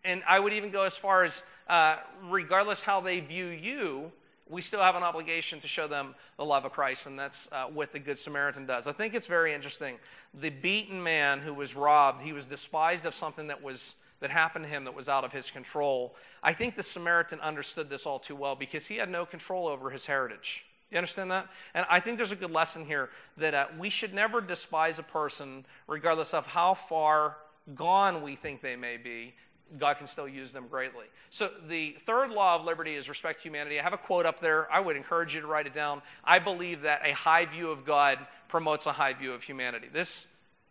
and 0.05 0.23
I 0.27 0.41
would 0.41 0.53
even 0.53 0.71
go 0.71 0.83
as 0.83 0.97
far 0.97 1.25
as 1.25 1.43
uh, 1.69 1.97
regardless 2.29 2.83
how 2.83 3.01
they 3.01 3.21
view 3.21 3.47
you, 3.47 4.11
we 4.49 4.61
still 4.61 4.81
have 4.81 4.97
an 4.97 5.03
obligation 5.03 5.61
to 5.61 5.69
show 5.69 5.87
them 5.87 6.15
the 6.37 6.45
love 6.45 6.65
of 6.65 6.73
Christ, 6.73 7.07
and 7.07 7.19
that's 7.19 7.49
uh, 7.53 7.65
what 7.65 7.93
the 7.93 7.99
Good 7.99 8.19
Samaritan 8.19 8.67
does. 8.67 8.87
I 8.87 8.93
think 8.93 9.15
it's 9.15 9.27
very 9.27 9.55
interesting. 9.55 9.97
The 10.41 10.51
beaten 10.51 11.03
man 11.03 11.41
who 11.41 11.55
was 11.55 11.75
robbed, 11.75 12.23
he 12.23 12.33
was 12.33 12.47
despised 12.47 13.07
of 13.07 13.15
something 13.15 13.47
that 13.49 13.63
was 13.63 13.95
that 14.23 14.31
happened 14.31 14.65
to 14.65 14.71
him 14.71 14.85
that 14.85 14.95
was 14.95 15.09
out 15.09 15.25
of 15.25 15.33
his 15.33 15.51
control. 15.51 16.15
I 16.45 16.53
think 16.53 16.77
the 16.77 16.83
Samaritan 16.83 17.41
understood 17.41 17.91
this 17.91 18.07
all 18.07 18.21
too 18.21 18.37
well 18.37 18.55
because 18.55 18.87
he 18.87 18.97
had 18.97 19.11
no 19.11 19.27
control 19.27 19.67
over 19.67 19.91
his 19.91 20.07
heritage. 20.07 20.65
You 20.93 20.99
understand 20.99 21.31
that? 21.33 21.49
And 21.75 21.85
I 21.91 21.99
think 21.99 22.19
there's 22.19 22.33
a 22.33 22.37
good 22.37 22.53
lesson 22.53 22.85
here 22.85 23.11
that 23.39 23.53
uh, 23.53 23.67
we 23.79 23.91
should 23.91 24.15
never 24.15 24.41
despise 24.41 25.01
a 25.01 25.03
person, 25.03 25.67
regardless 25.89 26.35
of 26.35 26.47
how 26.47 26.75
far 26.75 27.37
gone 27.75 28.23
we 28.23 28.37
think 28.37 28.61
they 28.61 28.77
may 28.77 28.97
be, 28.97 29.35
God 29.79 29.99
can 29.99 30.07
still 30.07 30.29
use 30.29 30.53
them 30.53 30.67
greatly. 30.69 31.07
So, 31.31 31.51
the 31.69 31.97
third 32.05 32.31
law 32.31 32.57
of 32.57 32.65
liberty 32.65 32.95
is 32.95 33.09
respect 33.09 33.41
humanity. 33.41 33.81
I 33.81 33.83
have 33.83 33.93
a 33.93 33.99
quote 33.99 34.27
up 34.27 34.41
there. 34.41 34.71
I 34.71 34.81
would 34.81 34.97
encourage 34.97 35.35
you 35.35 35.41
to 35.41 35.47
write 35.47 35.67
it 35.67 35.75
down. 35.75 36.03
I 36.25 36.39
believe 36.39 36.83
that 36.83 37.01
a 37.05 37.13
high 37.13 37.47
view 37.47 37.71
of 37.71 37.85
God 37.85 38.19
promotes 38.49 38.87
a 38.87 38.93
high 38.93 39.15
view 39.15 39.33
of 39.33 39.43
humanity. 39.43 39.89
This 39.93 40.27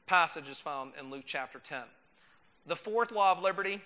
passage 0.05 0.49
is 0.49 0.59
found 0.59 0.93
in 0.99 1.09
Luke 1.09 1.23
chapter 1.25 1.59
10. 1.59 1.81
The 2.67 2.75
fourth 2.75 3.11
law 3.11 3.31
of 3.31 3.41
liberty 3.41 3.81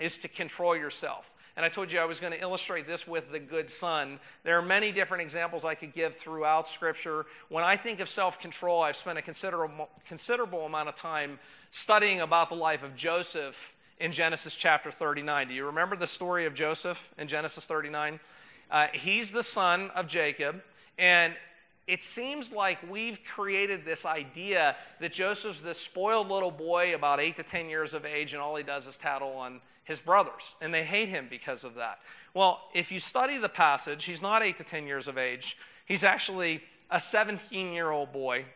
is 0.00 0.18
to 0.18 0.28
control 0.28 0.74
yourself. 0.76 1.30
And 1.56 1.66
I 1.66 1.68
told 1.68 1.92
you 1.92 1.98
I 1.98 2.06
was 2.06 2.18
going 2.18 2.32
to 2.32 2.40
illustrate 2.40 2.86
this 2.86 3.06
with 3.06 3.30
the 3.30 3.38
good 3.38 3.68
son. 3.68 4.18
There 4.42 4.56
are 4.56 4.62
many 4.62 4.90
different 4.90 5.22
examples 5.22 5.64
I 5.64 5.74
could 5.74 5.92
give 5.92 6.16
throughout 6.16 6.66
Scripture. 6.66 7.26
When 7.50 7.62
I 7.62 7.76
think 7.76 8.00
of 8.00 8.08
self 8.08 8.40
control, 8.40 8.82
I've 8.82 8.96
spent 8.96 9.18
a 9.18 9.22
considerable, 9.22 9.90
considerable 10.06 10.64
amount 10.64 10.88
of 10.88 10.94
time 10.94 11.38
studying 11.70 12.20
about 12.20 12.48
the 12.48 12.54
life 12.54 12.82
of 12.82 12.96
Joseph 12.96 13.74
in 14.02 14.10
Genesis 14.10 14.56
chapter 14.56 14.90
39. 14.90 15.46
Do 15.46 15.54
you 15.54 15.66
remember 15.66 15.94
the 15.94 16.08
story 16.08 16.44
of 16.44 16.54
Joseph 16.54 17.08
in 17.18 17.28
Genesis 17.28 17.66
39? 17.66 18.18
Uh, 18.68 18.88
he's 18.92 19.30
the 19.30 19.44
son 19.44 19.90
of 19.94 20.08
Jacob, 20.08 20.60
and 20.98 21.34
it 21.86 22.02
seems 22.02 22.50
like 22.50 22.78
we've 22.90 23.20
created 23.24 23.84
this 23.84 24.04
idea 24.04 24.74
that 24.98 25.12
Joseph's 25.12 25.62
this 25.62 25.78
spoiled 25.78 26.28
little 26.28 26.50
boy 26.50 26.96
about 26.96 27.20
eight 27.20 27.36
to 27.36 27.44
10 27.44 27.68
years 27.68 27.94
of 27.94 28.04
age, 28.04 28.32
and 28.32 28.42
all 28.42 28.56
he 28.56 28.64
does 28.64 28.88
is 28.88 28.98
tattle 28.98 29.36
on 29.36 29.60
his 29.84 30.00
brothers, 30.00 30.56
and 30.60 30.74
they 30.74 30.82
hate 30.82 31.08
him 31.08 31.28
because 31.30 31.62
of 31.62 31.76
that. 31.76 32.00
Well, 32.34 32.60
if 32.74 32.90
you 32.90 32.98
study 32.98 33.38
the 33.38 33.48
passage, 33.48 34.02
he's 34.02 34.20
not 34.20 34.42
eight 34.42 34.56
to 34.56 34.64
10 34.64 34.84
years 34.84 35.06
of 35.06 35.16
age. 35.16 35.56
He's 35.86 36.02
actually 36.02 36.60
a 36.90 36.98
17 36.98 37.72
year 37.72 37.92
old 37.92 38.12
boy, 38.12 38.46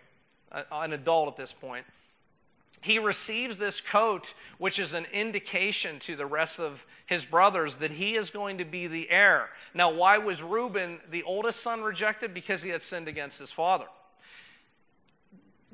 an 0.72 0.92
adult 0.92 1.28
at 1.28 1.36
this 1.36 1.52
point 1.52 1.86
he 2.80 2.98
receives 2.98 3.58
this 3.58 3.80
coat, 3.80 4.34
which 4.58 4.78
is 4.78 4.94
an 4.94 5.06
indication 5.12 5.98
to 6.00 6.16
the 6.16 6.26
rest 6.26 6.60
of 6.60 6.86
his 7.06 7.24
brothers 7.24 7.76
that 7.76 7.90
he 7.90 8.16
is 8.16 8.30
going 8.30 8.58
to 8.58 8.64
be 8.64 8.86
the 8.86 9.10
heir. 9.10 9.50
Now, 9.74 9.90
why 9.90 10.18
was 10.18 10.42
Reuben, 10.42 11.00
the 11.10 11.22
oldest 11.22 11.60
son, 11.60 11.82
rejected? 11.82 12.34
Because 12.34 12.62
he 12.62 12.70
had 12.70 12.82
sinned 12.82 13.08
against 13.08 13.38
his 13.38 13.52
father. 13.52 13.86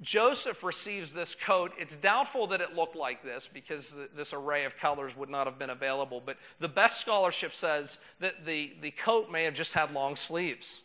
Joseph 0.00 0.64
receives 0.64 1.12
this 1.12 1.36
coat. 1.36 1.72
It's 1.78 1.94
doubtful 1.94 2.48
that 2.48 2.60
it 2.60 2.74
looked 2.74 2.96
like 2.96 3.22
this 3.22 3.48
because 3.52 3.94
this 4.16 4.32
array 4.32 4.64
of 4.64 4.76
colors 4.76 5.16
would 5.16 5.28
not 5.28 5.46
have 5.46 5.58
been 5.58 5.70
available. 5.70 6.20
But 6.24 6.38
the 6.58 6.68
best 6.68 7.00
scholarship 7.00 7.54
says 7.54 7.98
that 8.18 8.44
the, 8.44 8.72
the 8.80 8.90
coat 8.90 9.30
may 9.30 9.44
have 9.44 9.54
just 9.54 9.74
had 9.74 9.92
long 9.92 10.16
sleeves 10.16 10.82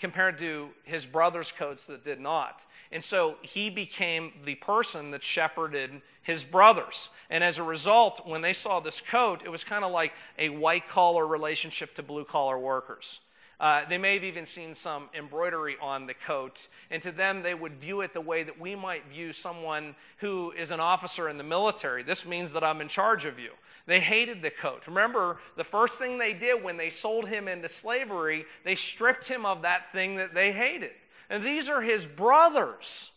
compared 0.00 0.38
to 0.38 0.68
his 0.84 1.06
brother's 1.06 1.52
coats 1.52 1.86
that 1.86 2.04
did 2.04 2.20
not. 2.20 2.66
And 2.90 3.02
so 3.02 3.36
he 3.42 3.70
became 3.70 4.32
the 4.44 4.56
person 4.56 5.10
that 5.12 5.22
shepherded 5.22 6.02
his 6.22 6.44
brothers. 6.44 7.08
And 7.30 7.44
as 7.44 7.58
a 7.58 7.62
result, 7.62 8.26
when 8.26 8.42
they 8.42 8.52
saw 8.52 8.80
this 8.80 9.00
coat, 9.00 9.42
it 9.44 9.50
was 9.50 9.64
kind 9.64 9.84
of 9.84 9.92
like 9.92 10.12
a 10.38 10.48
white 10.48 10.88
collar 10.88 11.26
relationship 11.26 11.94
to 11.94 12.02
blue 12.02 12.24
collar 12.24 12.58
workers. 12.58 13.20
Uh, 13.60 13.82
they 13.88 13.98
may 13.98 14.14
have 14.14 14.24
even 14.24 14.44
seen 14.44 14.74
some 14.74 15.08
embroidery 15.14 15.76
on 15.80 16.06
the 16.06 16.14
coat, 16.14 16.66
and 16.90 17.00
to 17.02 17.12
them, 17.12 17.42
they 17.42 17.54
would 17.54 17.74
view 17.74 18.00
it 18.00 18.12
the 18.12 18.20
way 18.20 18.42
that 18.42 18.58
we 18.58 18.74
might 18.74 19.06
view 19.08 19.32
someone 19.32 19.94
who 20.18 20.50
is 20.52 20.70
an 20.72 20.80
officer 20.80 21.28
in 21.28 21.38
the 21.38 21.44
military. 21.44 22.02
This 22.02 22.26
means 22.26 22.52
that 22.52 22.64
I'm 22.64 22.80
in 22.80 22.88
charge 22.88 23.26
of 23.26 23.38
you. 23.38 23.50
They 23.86 24.00
hated 24.00 24.40
the 24.40 24.50
coat. 24.50 24.86
Remember, 24.86 25.38
the 25.56 25.64
first 25.64 25.98
thing 25.98 26.18
they 26.18 26.32
did 26.32 26.62
when 26.62 26.76
they 26.76 26.90
sold 26.90 27.28
him 27.28 27.48
into 27.48 27.68
slavery, 27.68 28.46
they 28.64 28.74
stripped 28.74 29.28
him 29.28 29.44
of 29.44 29.62
that 29.62 29.92
thing 29.92 30.16
that 30.16 30.34
they 30.34 30.52
hated. 30.52 30.92
And 31.28 31.42
these 31.42 31.68
are 31.68 31.82
his 31.82 32.06
brothers. 32.06 33.12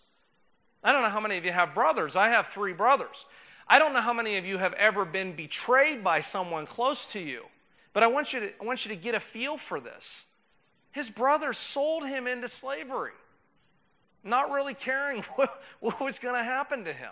I 0.84 0.92
don't 0.92 1.04
know 1.04 1.10
how 1.10 1.22
many 1.22 1.38
of 1.38 1.46
you 1.46 1.52
have 1.52 1.74
brothers. 1.74 2.16
I 2.16 2.30
have 2.30 2.48
three 2.48 2.74
brothers. 2.74 3.26
I 3.68 3.80
don't 3.80 3.94
know 3.94 4.02
how 4.02 4.14
many 4.14 4.38
of 4.38 4.46
you 4.46 4.58
have 4.58 4.74
ever 4.74 5.06
been 5.06 5.36
betrayed 5.36 6.04
by 6.04 6.22
someone 6.22 6.66
close 6.66 7.06
to 7.08 7.20
you, 7.20 7.44
but 7.94 8.04
I 8.04 8.08
want 8.08 8.34
you 8.34 8.40
to, 8.42 8.52
I 8.62 8.66
want 8.66 8.86
you 8.86 8.90
to 8.90 8.96
get 8.96 9.16
a 9.16 9.20
feel 9.20 9.58
for 9.58 9.80
this. 9.80 10.26
His 10.92 11.10
brothers 11.10 11.58
sold 11.58 12.06
him 12.06 12.28
into 12.28 12.48
slavery, 12.48 13.12
not 14.24 14.52
really 14.52 14.74
caring 14.74 15.22
what, 15.36 15.62
what 15.80 16.00
was 16.00 16.20
going 16.20 16.36
to 16.36 16.44
happen 16.44 16.86
to 16.86 16.94
him. 16.94 17.12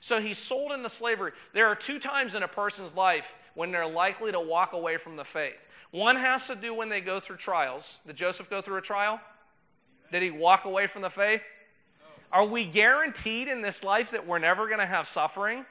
So 0.00 0.20
he's 0.20 0.38
sold 0.38 0.72
into 0.72 0.88
slavery. 0.88 1.32
There 1.52 1.66
are 1.66 1.74
two 1.74 1.98
times 1.98 2.34
in 2.34 2.42
a 2.42 2.48
person's 2.48 2.94
life 2.94 3.34
when 3.54 3.70
they're 3.70 3.88
likely 3.88 4.32
to 4.32 4.40
walk 4.40 4.72
away 4.72 4.96
from 4.96 5.16
the 5.16 5.24
faith. 5.24 5.56
One 5.90 6.16
has 6.16 6.46
to 6.48 6.54
do 6.54 6.74
when 6.74 6.88
they 6.88 7.00
go 7.00 7.18
through 7.18 7.36
trials. 7.36 7.98
Did 8.06 8.16
Joseph 8.16 8.50
go 8.50 8.60
through 8.60 8.78
a 8.78 8.82
trial? 8.82 9.20
Did 10.12 10.22
he 10.22 10.30
walk 10.30 10.64
away 10.64 10.86
from 10.86 11.02
the 11.02 11.10
faith? 11.10 11.42
Are 12.30 12.44
we 12.44 12.64
guaranteed 12.64 13.48
in 13.48 13.62
this 13.62 13.82
life 13.82 14.10
that 14.10 14.26
we're 14.26 14.38
never 14.38 14.66
going 14.66 14.80
to 14.80 14.86
have 14.86 15.06
suffering? 15.06 15.64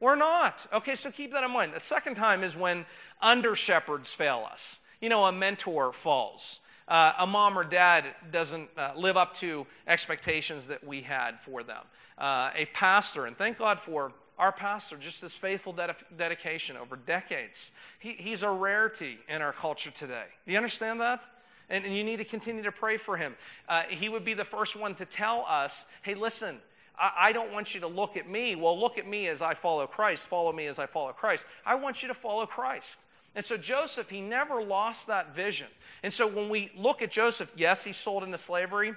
We're 0.00 0.16
not. 0.16 0.66
Okay, 0.72 0.94
so 0.94 1.10
keep 1.10 1.32
that 1.32 1.44
in 1.44 1.50
mind. 1.50 1.72
The 1.74 1.80
second 1.80 2.16
time 2.16 2.44
is 2.44 2.56
when 2.56 2.84
under 3.22 3.54
shepherds 3.54 4.12
fail 4.12 4.46
us. 4.50 4.80
You 5.00 5.08
know, 5.08 5.24
a 5.24 5.32
mentor 5.32 5.92
falls. 5.92 6.60
Uh, 6.86 7.12
a 7.18 7.26
mom 7.26 7.58
or 7.58 7.64
dad 7.64 8.04
doesn't 8.30 8.68
uh, 8.76 8.92
live 8.96 9.16
up 9.16 9.34
to 9.36 9.66
expectations 9.86 10.66
that 10.66 10.86
we 10.86 11.00
had 11.00 11.40
for 11.40 11.62
them. 11.62 11.82
Uh, 12.16 12.50
a 12.54 12.66
pastor, 12.66 13.26
and 13.26 13.36
thank 13.36 13.58
God 13.58 13.80
for 13.80 14.12
our 14.38 14.52
pastor, 14.52 14.96
just 14.96 15.20
this 15.20 15.34
faithful 15.34 15.72
ded- 15.72 15.96
dedication 16.16 16.76
over 16.76 16.96
decades. 16.96 17.70
He, 17.98 18.12
he's 18.12 18.42
a 18.42 18.50
rarity 18.50 19.18
in 19.28 19.42
our 19.42 19.52
culture 19.52 19.90
today. 19.90 20.24
Do 20.46 20.52
you 20.52 20.58
understand 20.58 21.00
that? 21.00 21.24
And, 21.70 21.84
and 21.84 21.96
you 21.96 22.04
need 22.04 22.18
to 22.18 22.24
continue 22.24 22.62
to 22.62 22.72
pray 22.72 22.96
for 22.96 23.16
him. 23.16 23.36
Uh, 23.68 23.82
he 23.88 24.08
would 24.08 24.24
be 24.24 24.34
the 24.34 24.44
first 24.44 24.76
one 24.76 24.94
to 24.96 25.04
tell 25.04 25.44
us 25.48 25.86
hey, 26.02 26.14
listen, 26.14 26.58
I, 26.98 27.12
I 27.16 27.32
don't 27.32 27.52
want 27.52 27.74
you 27.74 27.80
to 27.80 27.86
look 27.86 28.16
at 28.16 28.28
me. 28.28 28.54
Well, 28.54 28.78
look 28.78 28.98
at 28.98 29.06
me 29.06 29.28
as 29.28 29.40
I 29.40 29.54
follow 29.54 29.86
Christ. 29.86 30.26
Follow 30.26 30.52
me 30.52 30.66
as 30.66 30.78
I 30.78 30.86
follow 30.86 31.12
Christ. 31.12 31.44
I 31.64 31.74
want 31.76 32.02
you 32.02 32.08
to 32.08 32.14
follow 32.14 32.46
Christ. 32.46 33.00
And 33.34 33.44
so 33.44 33.56
Joseph, 33.56 34.10
he 34.10 34.20
never 34.20 34.62
lost 34.62 35.08
that 35.08 35.34
vision. 35.34 35.66
And 36.02 36.12
so 36.12 36.26
when 36.26 36.48
we 36.48 36.70
look 36.76 37.02
at 37.02 37.10
Joseph, 37.10 37.52
yes, 37.56 37.82
he's 37.82 37.96
sold 37.96 38.22
into 38.22 38.38
slavery. 38.38 38.94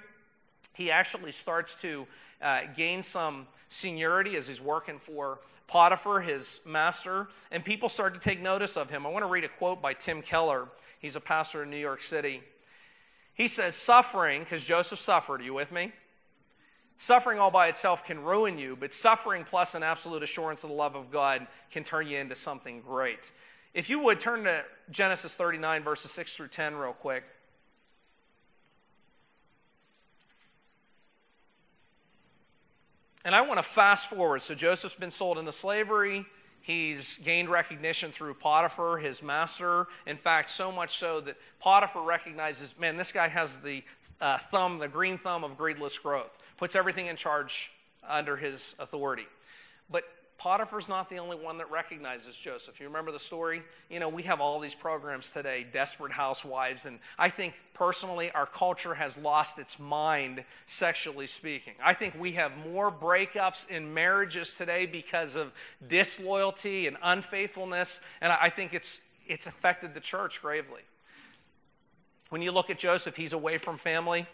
He 0.74 0.90
actually 0.90 1.32
starts 1.32 1.74
to 1.76 2.06
uh, 2.40 2.60
gain 2.76 3.02
some 3.02 3.46
seniority 3.68 4.36
as 4.36 4.46
he's 4.46 4.60
working 4.60 4.98
for 4.98 5.40
Potiphar, 5.66 6.20
his 6.20 6.60
master, 6.64 7.28
and 7.50 7.64
people 7.64 7.88
start 7.88 8.14
to 8.14 8.20
take 8.20 8.40
notice 8.40 8.76
of 8.76 8.88
him. 8.88 9.06
I 9.06 9.10
want 9.10 9.24
to 9.24 9.30
read 9.30 9.44
a 9.44 9.48
quote 9.48 9.82
by 9.82 9.92
Tim 9.92 10.22
Keller. 10.22 10.68
He's 10.98 11.14
a 11.14 11.20
pastor 11.20 11.62
in 11.62 11.70
New 11.70 11.76
York 11.76 12.00
City. 12.00 12.42
He 13.34 13.48
says, 13.48 13.76
Suffering, 13.76 14.42
because 14.42 14.64
Joseph 14.64 14.98
suffered, 14.98 15.42
are 15.42 15.44
you 15.44 15.54
with 15.54 15.70
me? 15.70 15.92
Suffering 16.96 17.38
all 17.38 17.52
by 17.52 17.68
itself 17.68 18.04
can 18.04 18.24
ruin 18.24 18.58
you, 18.58 18.76
but 18.76 18.92
suffering 18.92 19.44
plus 19.44 19.76
an 19.76 19.84
absolute 19.84 20.22
assurance 20.22 20.64
of 20.64 20.70
the 20.70 20.74
love 20.74 20.96
of 20.96 21.12
God 21.12 21.46
can 21.70 21.84
turn 21.84 22.08
you 22.08 22.18
into 22.18 22.34
something 22.34 22.80
great. 22.80 23.30
If 23.72 23.88
you 23.88 24.00
would 24.00 24.18
turn 24.18 24.44
to 24.44 24.64
Genesis 24.90 25.36
39, 25.36 25.84
verses 25.84 26.10
6 26.10 26.34
through 26.34 26.48
10, 26.48 26.74
real 26.74 26.92
quick. 26.92 27.24
And 33.28 33.36
I 33.36 33.42
want 33.42 33.58
to 33.58 33.62
fast 33.62 34.08
forward. 34.08 34.40
So 34.40 34.54
Joseph's 34.54 34.94
been 34.94 35.10
sold 35.10 35.36
into 35.36 35.52
slavery. 35.52 36.24
He's 36.62 37.18
gained 37.18 37.50
recognition 37.50 38.10
through 38.10 38.32
Potiphar, 38.32 38.96
his 38.96 39.22
master. 39.22 39.86
In 40.06 40.16
fact, 40.16 40.48
so 40.48 40.72
much 40.72 40.96
so 40.96 41.20
that 41.20 41.36
Potiphar 41.60 42.00
recognizes, 42.02 42.74
man, 42.78 42.96
this 42.96 43.12
guy 43.12 43.28
has 43.28 43.58
the 43.58 43.84
uh, 44.22 44.38
thumb, 44.38 44.78
the 44.78 44.88
green 44.88 45.18
thumb 45.18 45.44
of 45.44 45.58
greedless 45.58 45.98
growth, 45.98 46.38
puts 46.56 46.74
everything 46.74 47.08
in 47.08 47.16
charge 47.16 47.70
under 48.08 48.34
his 48.34 48.74
authority. 48.78 49.26
But 49.90 50.04
Potiphar's 50.38 50.88
not 50.88 51.10
the 51.10 51.18
only 51.18 51.36
one 51.36 51.58
that 51.58 51.68
recognizes 51.68 52.38
Joseph. 52.38 52.78
You 52.78 52.86
remember 52.86 53.10
the 53.10 53.18
story? 53.18 53.60
You 53.90 53.98
know, 53.98 54.08
we 54.08 54.22
have 54.22 54.40
all 54.40 54.60
these 54.60 54.74
programs 54.74 55.32
today, 55.32 55.66
Desperate 55.72 56.12
Housewives, 56.12 56.86
and 56.86 57.00
I 57.18 57.28
think 57.28 57.54
personally 57.74 58.30
our 58.30 58.46
culture 58.46 58.94
has 58.94 59.18
lost 59.18 59.58
its 59.58 59.80
mind, 59.80 60.44
sexually 60.66 61.26
speaking. 61.26 61.74
I 61.82 61.92
think 61.92 62.14
we 62.16 62.32
have 62.32 62.52
more 62.72 62.92
breakups 62.92 63.68
in 63.68 63.92
marriages 63.92 64.54
today 64.54 64.86
because 64.86 65.34
of 65.34 65.52
disloyalty 65.88 66.86
and 66.86 66.96
unfaithfulness, 67.02 68.00
and 68.20 68.32
I 68.32 68.48
think 68.48 68.74
it's, 68.74 69.00
it's 69.26 69.48
affected 69.48 69.92
the 69.92 70.00
church 70.00 70.40
gravely. 70.40 70.82
When 72.28 72.42
you 72.42 72.52
look 72.52 72.70
at 72.70 72.78
Joseph, 72.78 73.16
he's 73.16 73.32
away 73.32 73.58
from 73.58 73.76
family. 73.76 74.28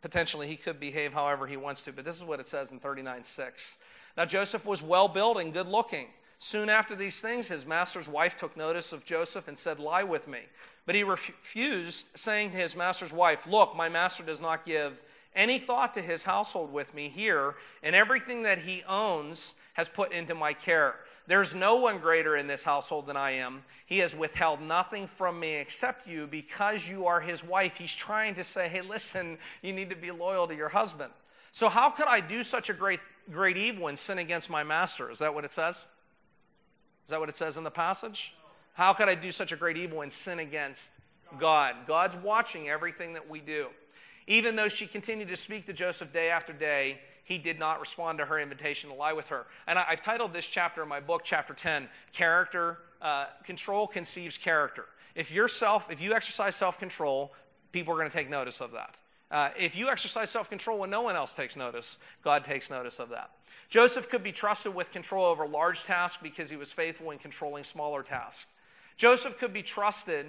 Potentially, 0.00 0.46
he 0.46 0.56
could 0.56 0.78
behave 0.78 1.12
however 1.12 1.48
he 1.48 1.56
wants 1.56 1.82
to, 1.84 1.92
but 1.92 2.04
this 2.04 2.16
is 2.16 2.24
what 2.24 2.38
it 2.38 2.46
says 2.46 2.70
in 2.70 2.78
39 2.78 3.24
6. 3.24 3.78
Now, 4.16 4.24
Joseph 4.24 4.64
was 4.64 4.82
well 4.82 5.08
built 5.08 5.38
and 5.38 5.52
good 5.52 5.68
looking. 5.68 6.06
Soon 6.38 6.68
after 6.68 6.94
these 6.94 7.20
things, 7.20 7.48
his 7.48 7.66
master's 7.66 8.08
wife 8.08 8.36
took 8.36 8.56
notice 8.56 8.92
of 8.92 9.04
Joseph 9.04 9.48
and 9.48 9.56
said, 9.56 9.78
Lie 9.78 10.04
with 10.04 10.28
me. 10.28 10.40
But 10.86 10.94
he 10.94 11.02
refused, 11.02 12.06
saying 12.14 12.50
to 12.50 12.56
his 12.56 12.76
master's 12.76 13.12
wife, 13.12 13.46
Look, 13.46 13.74
my 13.74 13.88
master 13.88 14.22
does 14.22 14.40
not 14.40 14.64
give 14.64 15.00
any 15.34 15.58
thought 15.58 15.94
to 15.94 16.02
his 16.02 16.24
household 16.24 16.72
with 16.72 16.94
me 16.94 17.08
here, 17.08 17.54
and 17.82 17.94
everything 17.94 18.42
that 18.44 18.58
he 18.58 18.82
owns 18.88 19.54
has 19.72 19.88
put 19.88 20.12
into 20.12 20.34
my 20.34 20.52
care. 20.52 20.96
There's 21.26 21.54
no 21.54 21.76
one 21.76 21.98
greater 21.98 22.36
in 22.36 22.46
this 22.46 22.62
household 22.62 23.06
than 23.06 23.16
I 23.16 23.32
am. 23.32 23.64
He 23.86 23.98
has 23.98 24.14
withheld 24.14 24.60
nothing 24.60 25.06
from 25.06 25.40
me 25.40 25.54
except 25.54 26.06
you 26.06 26.26
because 26.26 26.86
you 26.86 27.06
are 27.06 27.20
his 27.20 27.42
wife. 27.42 27.76
He's 27.76 27.94
trying 27.94 28.34
to 28.34 28.44
say, 28.44 28.68
hey, 28.68 28.82
listen, 28.82 29.38
you 29.62 29.72
need 29.72 29.90
to 29.90 29.96
be 29.96 30.10
loyal 30.10 30.46
to 30.46 30.54
your 30.54 30.68
husband. 30.68 31.12
So, 31.50 31.68
how 31.68 31.88
could 31.88 32.08
I 32.08 32.20
do 32.20 32.42
such 32.42 32.68
a 32.68 32.74
great 32.74 33.00
great 33.30 33.56
evil 33.56 33.88
and 33.88 33.98
sin 33.98 34.18
against 34.18 34.50
my 34.50 34.62
master. 34.62 35.10
Is 35.10 35.18
that 35.20 35.34
what 35.34 35.44
it 35.44 35.52
says? 35.52 35.76
Is 35.76 37.10
that 37.10 37.20
what 37.20 37.28
it 37.28 37.36
says 37.36 37.56
in 37.56 37.64
the 37.64 37.70
passage? 37.70 38.34
How 38.74 38.92
could 38.92 39.08
I 39.08 39.14
do 39.14 39.30
such 39.30 39.52
a 39.52 39.56
great 39.56 39.76
evil 39.76 40.02
and 40.02 40.12
sin 40.12 40.38
against 40.38 40.92
God? 41.38 41.74
God's 41.86 42.16
watching 42.16 42.68
everything 42.68 43.14
that 43.14 43.28
we 43.28 43.40
do. 43.40 43.68
Even 44.26 44.56
though 44.56 44.68
she 44.68 44.86
continued 44.86 45.28
to 45.28 45.36
speak 45.36 45.66
to 45.66 45.72
Joseph 45.72 46.12
day 46.12 46.30
after 46.30 46.52
day, 46.52 46.98
he 47.24 47.38
did 47.38 47.58
not 47.58 47.80
respond 47.80 48.18
to 48.18 48.24
her 48.24 48.38
invitation 48.38 48.90
to 48.90 48.96
lie 48.96 49.12
with 49.12 49.28
her. 49.28 49.46
And 49.66 49.78
I, 49.78 49.84
have 49.90 50.02
titled 50.02 50.32
this 50.32 50.46
chapter 50.46 50.82
in 50.82 50.88
my 50.88 51.00
book, 51.00 51.22
chapter 51.24 51.54
10, 51.54 51.88
Character, 52.12 52.78
uh, 53.00 53.26
Control 53.44 53.86
Conceives 53.86 54.38
Character. 54.38 54.86
If, 55.14 55.30
yourself, 55.30 55.88
if 55.90 56.00
you 56.00 56.14
exercise 56.14 56.56
self 56.56 56.78
control, 56.78 57.32
people 57.72 57.94
are 57.94 57.98
going 57.98 58.10
to 58.10 58.16
take 58.16 58.28
notice 58.28 58.60
of 58.60 58.72
that. 58.72 58.94
Uh, 59.30 59.50
if 59.58 59.74
you 59.74 59.88
exercise 59.88 60.30
self 60.30 60.48
control 60.48 60.78
when 60.78 60.90
no 60.90 61.02
one 61.02 61.16
else 61.16 61.34
takes 61.34 61.56
notice, 61.56 61.98
God 62.22 62.44
takes 62.44 62.70
notice 62.70 62.98
of 62.98 63.08
that. 63.10 63.30
Joseph 63.68 64.08
could 64.08 64.22
be 64.22 64.32
trusted 64.32 64.74
with 64.74 64.92
control 64.92 65.26
over 65.26 65.46
large 65.46 65.84
tasks 65.84 66.18
because 66.22 66.50
he 66.50 66.56
was 66.56 66.72
faithful 66.72 67.10
in 67.10 67.18
controlling 67.18 67.64
smaller 67.64 68.02
tasks. 68.02 68.46
Joseph 68.96 69.38
could 69.38 69.52
be 69.52 69.62
trusted 69.62 70.26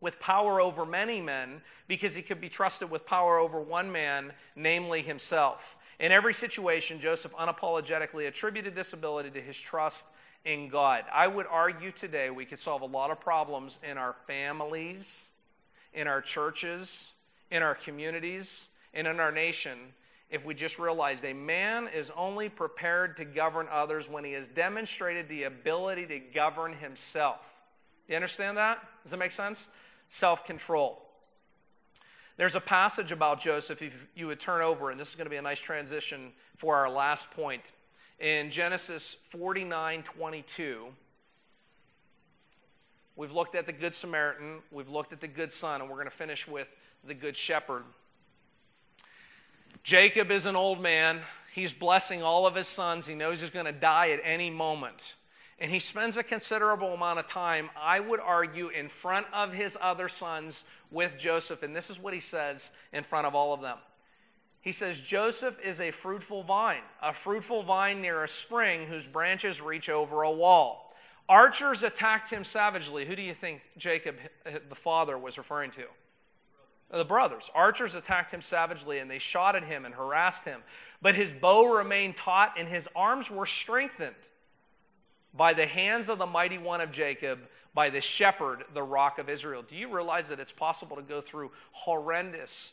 with 0.00 0.18
power 0.18 0.60
over 0.60 0.86
many 0.86 1.20
men 1.20 1.60
because 1.88 2.14
he 2.14 2.22
could 2.22 2.40
be 2.40 2.48
trusted 2.48 2.90
with 2.90 3.04
power 3.04 3.38
over 3.38 3.60
one 3.60 3.90
man, 3.90 4.32
namely 4.56 5.02
himself. 5.02 5.76
In 5.98 6.12
every 6.12 6.32
situation, 6.32 7.00
Joseph 7.00 7.32
unapologetically 7.32 8.26
attributed 8.26 8.74
this 8.74 8.92
ability 8.92 9.30
to 9.30 9.40
his 9.40 9.58
trust 9.58 10.06
in 10.44 10.68
God. 10.68 11.04
I 11.12 11.26
would 11.26 11.46
argue 11.46 11.92
today 11.92 12.30
we 12.30 12.46
could 12.46 12.58
solve 12.58 12.82
a 12.82 12.86
lot 12.86 13.10
of 13.10 13.20
problems 13.20 13.78
in 13.88 13.98
our 13.98 14.14
families, 14.26 15.32
in 15.92 16.06
our 16.06 16.22
churches, 16.22 17.12
in 17.50 17.62
our 17.62 17.74
communities, 17.74 18.68
and 18.94 19.06
in 19.06 19.20
our 19.20 19.32
nation 19.32 19.78
if 20.30 20.44
we 20.44 20.54
just 20.54 20.78
realized 20.78 21.24
a 21.24 21.32
man 21.32 21.88
is 21.88 22.12
only 22.16 22.48
prepared 22.48 23.16
to 23.16 23.24
govern 23.24 23.66
others 23.70 24.08
when 24.08 24.24
he 24.24 24.32
has 24.32 24.46
demonstrated 24.46 25.28
the 25.28 25.42
ability 25.42 26.06
to 26.06 26.20
govern 26.20 26.72
himself. 26.72 27.52
Do 28.06 28.12
you 28.12 28.16
understand 28.16 28.56
that? 28.56 28.78
Does 29.02 29.10
that 29.10 29.16
make 29.16 29.32
sense? 29.32 29.68
Self 30.08 30.44
control. 30.44 31.02
There's 32.36 32.54
a 32.54 32.60
passage 32.60 33.12
about 33.12 33.40
Joseph, 33.40 33.82
if 33.82 34.08
you 34.14 34.28
would 34.28 34.40
turn 34.40 34.62
over, 34.62 34.90
and 34.90 34.98
this 34.98 35.10
is 35.10 35.14
going 35.14 35.26
to 35.26 35.30
be 35.30 35.36
a 35.36 35.42
nice 35.42 35.60
transition 35.60 36.32
for 36.56 36.76
our 36.76 36.88
last 36.88 37.30
point. 37.32 37.62
In 38.18 38.50
Genesis 38.50 39.16
49 39.30 40.04
22, 40.04 40.86
we've 43.16 43.32
looked 43.32 43.56
at 43.56 43.66
the 43.66 43.72
Good 43.72 43.94
Samaritan, 43.94 44.60
we've 44.70 44.88
looked 44.88 45.12
at 45.12 45.20
the 45.20 45.28
Good 45.28 45.50
Son, 45.50 45.80
and 45.80 45.90
we're 45.90 45.96
going 45.96 46.06
to 46.06 46.16
finish 46.16 46.46
with 46.46 46.68
the 47.04 47.14
Good 47.14 47.36
Shepherd. 47.36 47.84
Jacob 49.82 50.30
is 50.30 50.46
an 50.46 50.56
old 50.56 50.80
man. 50.80 51.20
He's 51.52 51.72
blessing 51.72 52.22
all 52.22 52.46
of 52.46 52.54
his 52.54 52.68
sons. 52.68 53.06
He 53.06 53.14
knows 53.14 53.40
he's 53.40 53.50
going 53.50 53.66
to 53.66 53.72
die 53.72 54.10
at 54.10 54.20
any 54.22 54.50
moment. 54.50 55.16
And 55.58 55.70
he 55.70 55.78
spends 55.78 56.16
a 56.16 56.22
considerable 56.22 56.94
amount 56.94 57.18
of 57.18 57.26
time, 57.26 57.68
I 57.78 58.00
would 58.00 58.20
argue, 58.20 58.68
in 58.68 58.88
front 58.88 59.26
of 59.32 59.52
his 59.52 59.76
other 59.80 60.08
sons 60.08 60.64
with 60.90 61.18
Joseph. 61.18 61.62
And 61.62 61.76
this 61.76 61.90
is 61.90 61.98
what 61.98 62.14
he 62.14 62.20
says 62.20 62.72
in 62.92 63.02
front 63.04 63.26
of 63.26 63.34
all 63.34 63.52
of 63.52 63.60
them. 63.60 63.78
He 64.62 64.72
says, 64.72 65.00
Joseph 65.00 65.58
is 65.64 65.80
a 65.80 65.90
fruitful 65.90 66.42
vine, 66.42 66.82
a 67.02 67.12
fruitful 67.12 67.62
vine 67.62 68.00
near 68.02 68.24
a 68.24 68.28
spring 68.28 68.86
whose 68.86 69.06
branches 69.06 69.60
reach 69.60 69.88
over 69.88 70.22
a 70.22 70.30
wall. 70.30 70.94
Archers 71.28 71.82
attacked 71.82 72.30
him 72.30 72.44
savagely. 72.44 73.06
Who 73.06 73.16
do 73.16 73.22
you 73.22 73.34
think 73.34 73.62
Jacob, 73.78 74.16
the 74.44 74.74
father, 74.74 75.16
was 75.16 75.38
referring 75.38 75.70
to? 75.72 75.84
The 76.90 77.04
brothers. 77.04 77.50
Archers 77.54 77.94
attacked 77.94 78.32
him 78.32 78.40
savagely 78.40 78.98
and 78.98 79.10
they 79.10 79.18
shot 79.18 79.54
at 79.54 79.64
him 79.64 79.84
and 79.84 79.94
harassed 79.94 80.44
him. 80.44 80.60
But 81.00 81.14
his 81.14 81.32
bow 81.32 81.76
remained 81.76 82.16
taut 82.16 82.54
and 82.56 82.68
his 82.68 82.88
arms 82.96 83.30
were 83.30 83.46
strengthened 83.46 84.14
by 85.34 85.54
the 85.54 85.66
hands 85.66 86.08
of 86.08 86.18
the 86.18 86.26
mighty 86.26 86.58
one 86.58 86.80
of 86.80 86.90
Jacob, 86.90 87.38
by 87.74 87.90
the 87.90 88.00
shepherd, 88.00 88.64
the 88.74 88.82
rock 88.82 89.18
of 89.18 89.28
Israel. 89.28 89.62
Do 89.62 89.76
you 89.76 89.94
realize 89.94 90.28
that 90.28 90.40
it's 90.40 90.52
possible 90.52 90.96
to 90.96 91.02
go 91.02 91.20
through 91.20 91.52
horrendous 91.70 92.72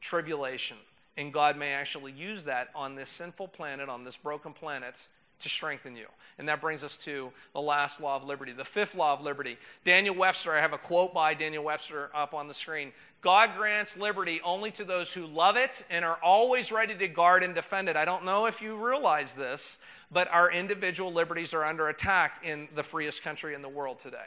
tribulation? 0.00 0.76
And 1.16 1.32
God 1.32 1.56
may 1.56 1.72
actually 1.72 2.12
use 2.12 2.44
that 2.44 2.68
on 2.74 2.94
this 2.94 3.08
sinful 3.08 3.48
planet, 3.48 3.88
on 3.88 4.04
this 4.04 4.16
broken 4.16 4.52
planet, 4.52 5.08
to 5.40 5.48
strengthen 5.48 5.96
you. 5.96 6.06
And 6.38 6.48
that 6.48 6.60
brings 6.60 6.84
us 6.84 6.96
to 6.98 7.32
the 7.52 7.60
last 7.60 8.00
law 8.00 8.16
of 8.16 8.24
liberty, 8.24 8.52
the 8.52 8.64
fifth 8.64 8.94
law 8.94 9.12
of 9.12 9.20
liberty. 9.20 9.58
Daniel 9.84 10.14
Webster, 10.14 10.54
I 10.54 10.60
have 10.60 10.72
a 10.72 10.78
quote 10.78 11.12
by 11.12 11.34
Daniel 11.34 11.64
Webster 11.64 12.10
up 12.14 12.34
on 12.34 12.48
the 12.48 12.54
screen. 12.54 12.92
God 13.26 13.56
grants 13.56 13.96
liberty 13.96 14.40
only 14.44 14.70
to 14.70 14.84
those 14.84 15.12
who 15.12 15.26
love 15.26 15.56
it 15.56 15.84
and 15.90 16.04
are 16.04 16.16
always 16.22 16.70
ready 16.70 16.94
to 16.94 17.08
guard 17.08 17.42
and 17.42 17.56
defend 17.56 17.88
it. 17.88 17.96
I 17.96 18.04
don't 18.04 18.24
know 18.24 18.46
if 18.46 18.62
you 18.62 18.76
realize 18.76 19.34
this, 19.34 19.80
but 20.12 20.28
our 20.30 20.48
individual 20.48 21.12
liberties 21.12 21.52
are 21.52 21.64
under 21.64 21.88
attack 21.88 22.42
in 22.44 22.68
the 22.76 22.84
freest 22.84 23.24
country 23.24 23.56
in 23.56 23.62
the 23.62 23.68
world 23.68 23.98
today. 23.98 24.26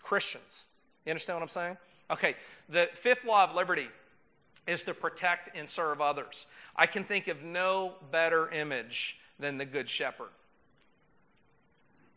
Christians. 0.00 0.68
You 1.04 1.10
understand 1.10 1.38
what 1.38 1.42
I'm 1.42 1.48
saying? 1.48 1.76
Okay, 2.08 2.36
the 2.68 2.88
fifth 2.94 3.24
law 3.24 3.42
of 3.42 3.56
liberty 3.56 3.88
is 4.68 4.84
to 4.84 4.94
protect 4.94 5.56
and 5.56 5.68
serve 5.68 6.00
others. 6.00 6.46
I 6.76 6.86
can 6.86 7.02
think 7.02 7.26
of 7.26 7.42
no 7.42 7.94
better 8.12 8.48
image 8.50 9.18
than 9.40 9.58
the 9.58 9.64
Good 9.64 9.90
Shepherd. 9.90 10.30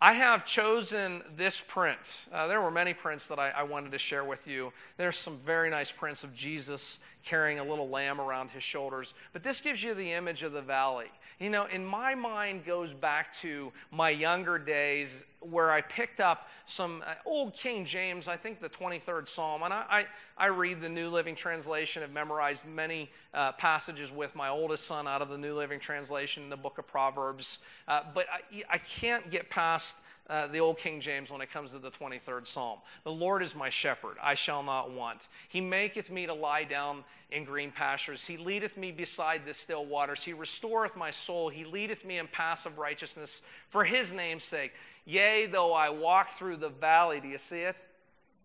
I 0.01 0.13
have 0.13 0.45
chosen 0.45 1.23
this 1.35 1.59
print. 1.59 2.27
Uh, 2.31 2.47
there 2.47 2.61
were 2.61 2.71
many 2.71 2.93
prints 2.93 3.27
that 3.27 3.37
I, 3.37 3.49
I, 3.49 3.63
wanted 3.63 3.91
to 3.91 3.97
share 3.97 4.23
with 4.23 4.47
you. 4.47 4.71
There's 4.95 5.17
some 5.17 5.37
very 5.45 5.69
nice 5.69 5.91
prints 5.91 6.23
of 6.23 6.33
Jesus 6.33 6.99
carrying 7.25 7.59
a 7.59 7.63
little 7.65 7.89
lamb 7.89 8.21
around 8.21 8.49
his 8.49 8.63
shoulders. 8.63 9.13
But 9.33 9.43
this 9.43 9.59
gives 9.59 9.83
you 9.83 9.93
the 9.93 10.13
image 10.13 10.41
of 10.43 10.53
the 10.53 10.61
valley. 10.61 11.11
You 11.37 11.49
know, 11.49 11.65
in 11.65 11.83
my 11.83 12.15
mind 12.15 12.65
goes 12.65 12.93
back 12.93 13.33
to 13.39 13.73
my 13.91 14.09
younger 14.09 14.57
days 14.57 15.25
where 15.41 15.71
I 15.71 15.81
picked 15.81 16.19
up 16.19 16.49
some 16.65 17.03
uh, 17.05 17.13
old 17.25 17.53
King 17.53 17.85
James, 17.85 18.27
I 18.27 18.37
think 18.37 18.59
the 18.59 18.69
23rd 18.69 19.27
Psalm, 19.27 19.63
and 19.63 19.73
I, 19.73 20.05
I, 20.37 20.45
I 20.45 20.47
read 20.47 20.81
the 20.81 20.89
New 20.89 21.09
Living 21.09 21.35
Translation, 21.35 22.01
have 22.01 22.11
memorized 22.11 22.65
many 22.65 23.09
uh, 23.33 23.53
passages 23.53 24.11
with 24.11 24.35
my 24.35 24.49
oldest 24.49 24.85
son 24.85 25.07
out 25.07 25.21
of 25.21 25.29
the 25.29 25.37
New 25.37 25.55
Living 25.55 25.79
Translation, 25.79 26.43
in 26.43 26.49
the 26.49 26.57
book 26.57 26.77
of 26.77 26.87
Proverbs, 26.87 27.59
uh, 27.87 28.01
but 28.13 28.27
I, 28.31 28.63
I 28.69 28.77
can't 28.77 29.29
get 29.29 29.49
past 29.49 29.97
uh, 30.29 30.47
the 30.47 30.59
old 30.59 30.77
King 30.77 31.01
James 31.01 31.31
when 31.31 31.41
it 31.41 31.51
comes 31.51 31.71
to 31.71 31.79
the 31.79 31.89
23rd 31.89 32.45
Psalm. 32.45 32.79
The 33.03 33.11
Lord 33.11 33.41
is 33.41 33.55
my 33.55 33.69
shepherd, 33.69 34.17
I 34.21 34.35
shall 34.35 34.61
not 34.61 34.91
want. 34.91 35.27
He 35.47 35.59
maketh 35.59 36.11
me 36.11 36.27
to 36.27 36.33
lie 36.33 36.65
down 36.65 37.03
in 37.31 37.43
green 37.43 37.71
pastures. 37.71 38.25
He 38.25 38.37
leadeth 38.37 38.77
me 38.77 38.91
beside 38.91 39.45
the 39.45 39.53
still 39.53 39.85
waters. 39.85 40.23
He 40.23 40.33
restoreth 40.33 40.95
my 40.95 41.11
soul. 41.11 41.49
He 41.49 41.65
leadeth 41.65 42.05
me 42.05 42.17
in 42.17 42.27
paths 42.27 42.65
of 42.65 42.77
righteousness 42.77 43.41
for 43.69 43.83
his 43.83 44.13
name's 44.13 44.43
sake. 44.43 44.71
Yea, 45.05 45.47
though 45.47 45.73
I 45.73 45.89
walk 45.89 46.31
through 46.31 46.57
the 46.57 46.69
valley, 46.69 47.19
do 47.19 47.27
you 47.27 47.37
see 47.37 47.61
it? 47.61 47.77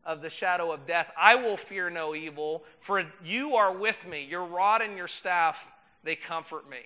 Of 0.07 0.21
the 0.21 0.31
shadow 0.31 0.73
of 0.73 0.87
death, 0.87 1.11
I 1.19 1.35
will 1.35 1.57
fear 1.57 1.89
no 1.89 2.15
evil, 2.15 2.65
for 2.79 3.05
you 3.25 3.57
are 3.57 3.75
with 3.75 4.07
me. 4.07 4.25
Your 4.25 4.45
rod 4.45 4.83
and 4.83 4.97
your 4.97 5.09
staff, 5.09 5.67
they 6.03 6.15
comfort 6.15 6.69
me. 6.69 6.81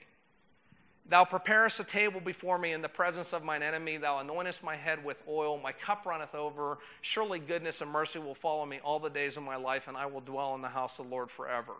Thou 1.08 1.24
preparest 1.24 1.80
a 1.80 1.84
table 1.84 2.20
before 2.20 2.58
me 2.58 2.72
in 2.72 2.82
the 2.82 2.88
presence 2.88 3.32
of 3.32 3.42
mine 3.42 3.62
enemy. 3.62 3.96
Thou 3.96 4.22
anointest 4.22 4.62
my 4.62 4.76
head 4.76 5.02
with 5.02 5.22
oil. 5.26 5.58
My 5.58 5.72
cup 5.72 6.04
runneth 6.04 6.34
over. 6.34 6.78
Surely 7.00 7.38
goodness 7.38 7.80
and 7.80 7.90
mercy 7.90 8.18
will 8.18 8.34
follow 8.34 8.66
me 8.66 8.78
all 8.84 8.98
the 9.00 9.08
days 9.08 9.38
of 9.38 9.42
my 9.42 9.56
life, 9.56 9.88
and 9.88 9.96
I 9.96 10.04
will 10.04 10.20
dwell 10.20 10.54
in 10.54 10.60
the 10.60 10.68
house 10.68 10.98
of 10.98 11.06
the 11.06 11.10
Lord 11.10 11.30
forever. 11.30 11.72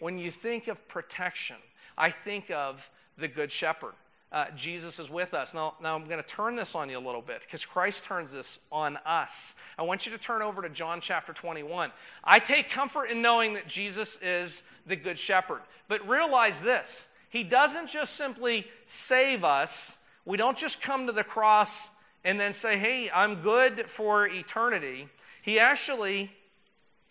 When 0.00 0.18
you 0.18 0.30
think 0.30 0.68
of 0.68 0.86
protection, 0.86 1.56
I 1.96 2.10
think 2.10 2.50
of 2.50 2.90
the 3.16 3.28
Good 3.28 3.50
Shepherd. 3.50 3.94
Uh, 4.30 4.46
Jesus 4.56 4.98
is 4.98 5.08
with 5.08 5.32
us. 5.32 5.54
Now, 5.54 5.74
now 5.80 5.94
I'm 5.94 6.06
going 6.06 6.20
to 6.20 6.28
turn 6.28 6.56
this 6.56 6.74
on 6.74 6.90
you 6.90 6.98
a 6.98 7.00
little 7.00 7.22
bit 7.22 7.42
because 7.42 7.64
Christ 7.64 8.02
turns 8.02 8.32
this 8.32 8.58
on 8.72 8.98
us. 9.06 9.54
I 9.78 9.82
want 9.82 10.06
you 10.06 10.12
to 10.12 10.18
turn 10.18 10.42
over 10.42 10.60
to 10.60 10.68
John 10.68 11.00
chapter 11.00 11.32
21. 11.32 11.92
I 12.24 12.40
take 12.40 12.68
comfort 12.68 13.06
in 13.06 13.22
knowing 13.22 13.54
that 13.54 13.68
Jesus 13.68 14.18
is 14.20 14.64
the 14.86 14.96
Good 14.96 15.18
Shepherd. 15.18 15.62
But 15.86 16.06
realize 16.08 16.60
this 16.60 17.08
he 17.34 17.42
doesn't 17.42 17.88
just 17.88 18.14
simply 18.14 18.64
save 18.86 19.42
us. 19.42 19.98
We 20.24 20.36
don't 20.36 20.56
just 20.56 20.80
come 20.80 21.08
to 21.08 21.12
the 21.12 21.24
cross 21.24 21.90
and 22.22 22.38
then 22.38 22.52
say, 22.52 22.78
hey, 22.78 23.10
I'm 23.12 23.42
good 23.42 23.90
for 23.90 24.28
eternity. 24.28 25.08
He 25.42 25.58
actually 25.58 26.30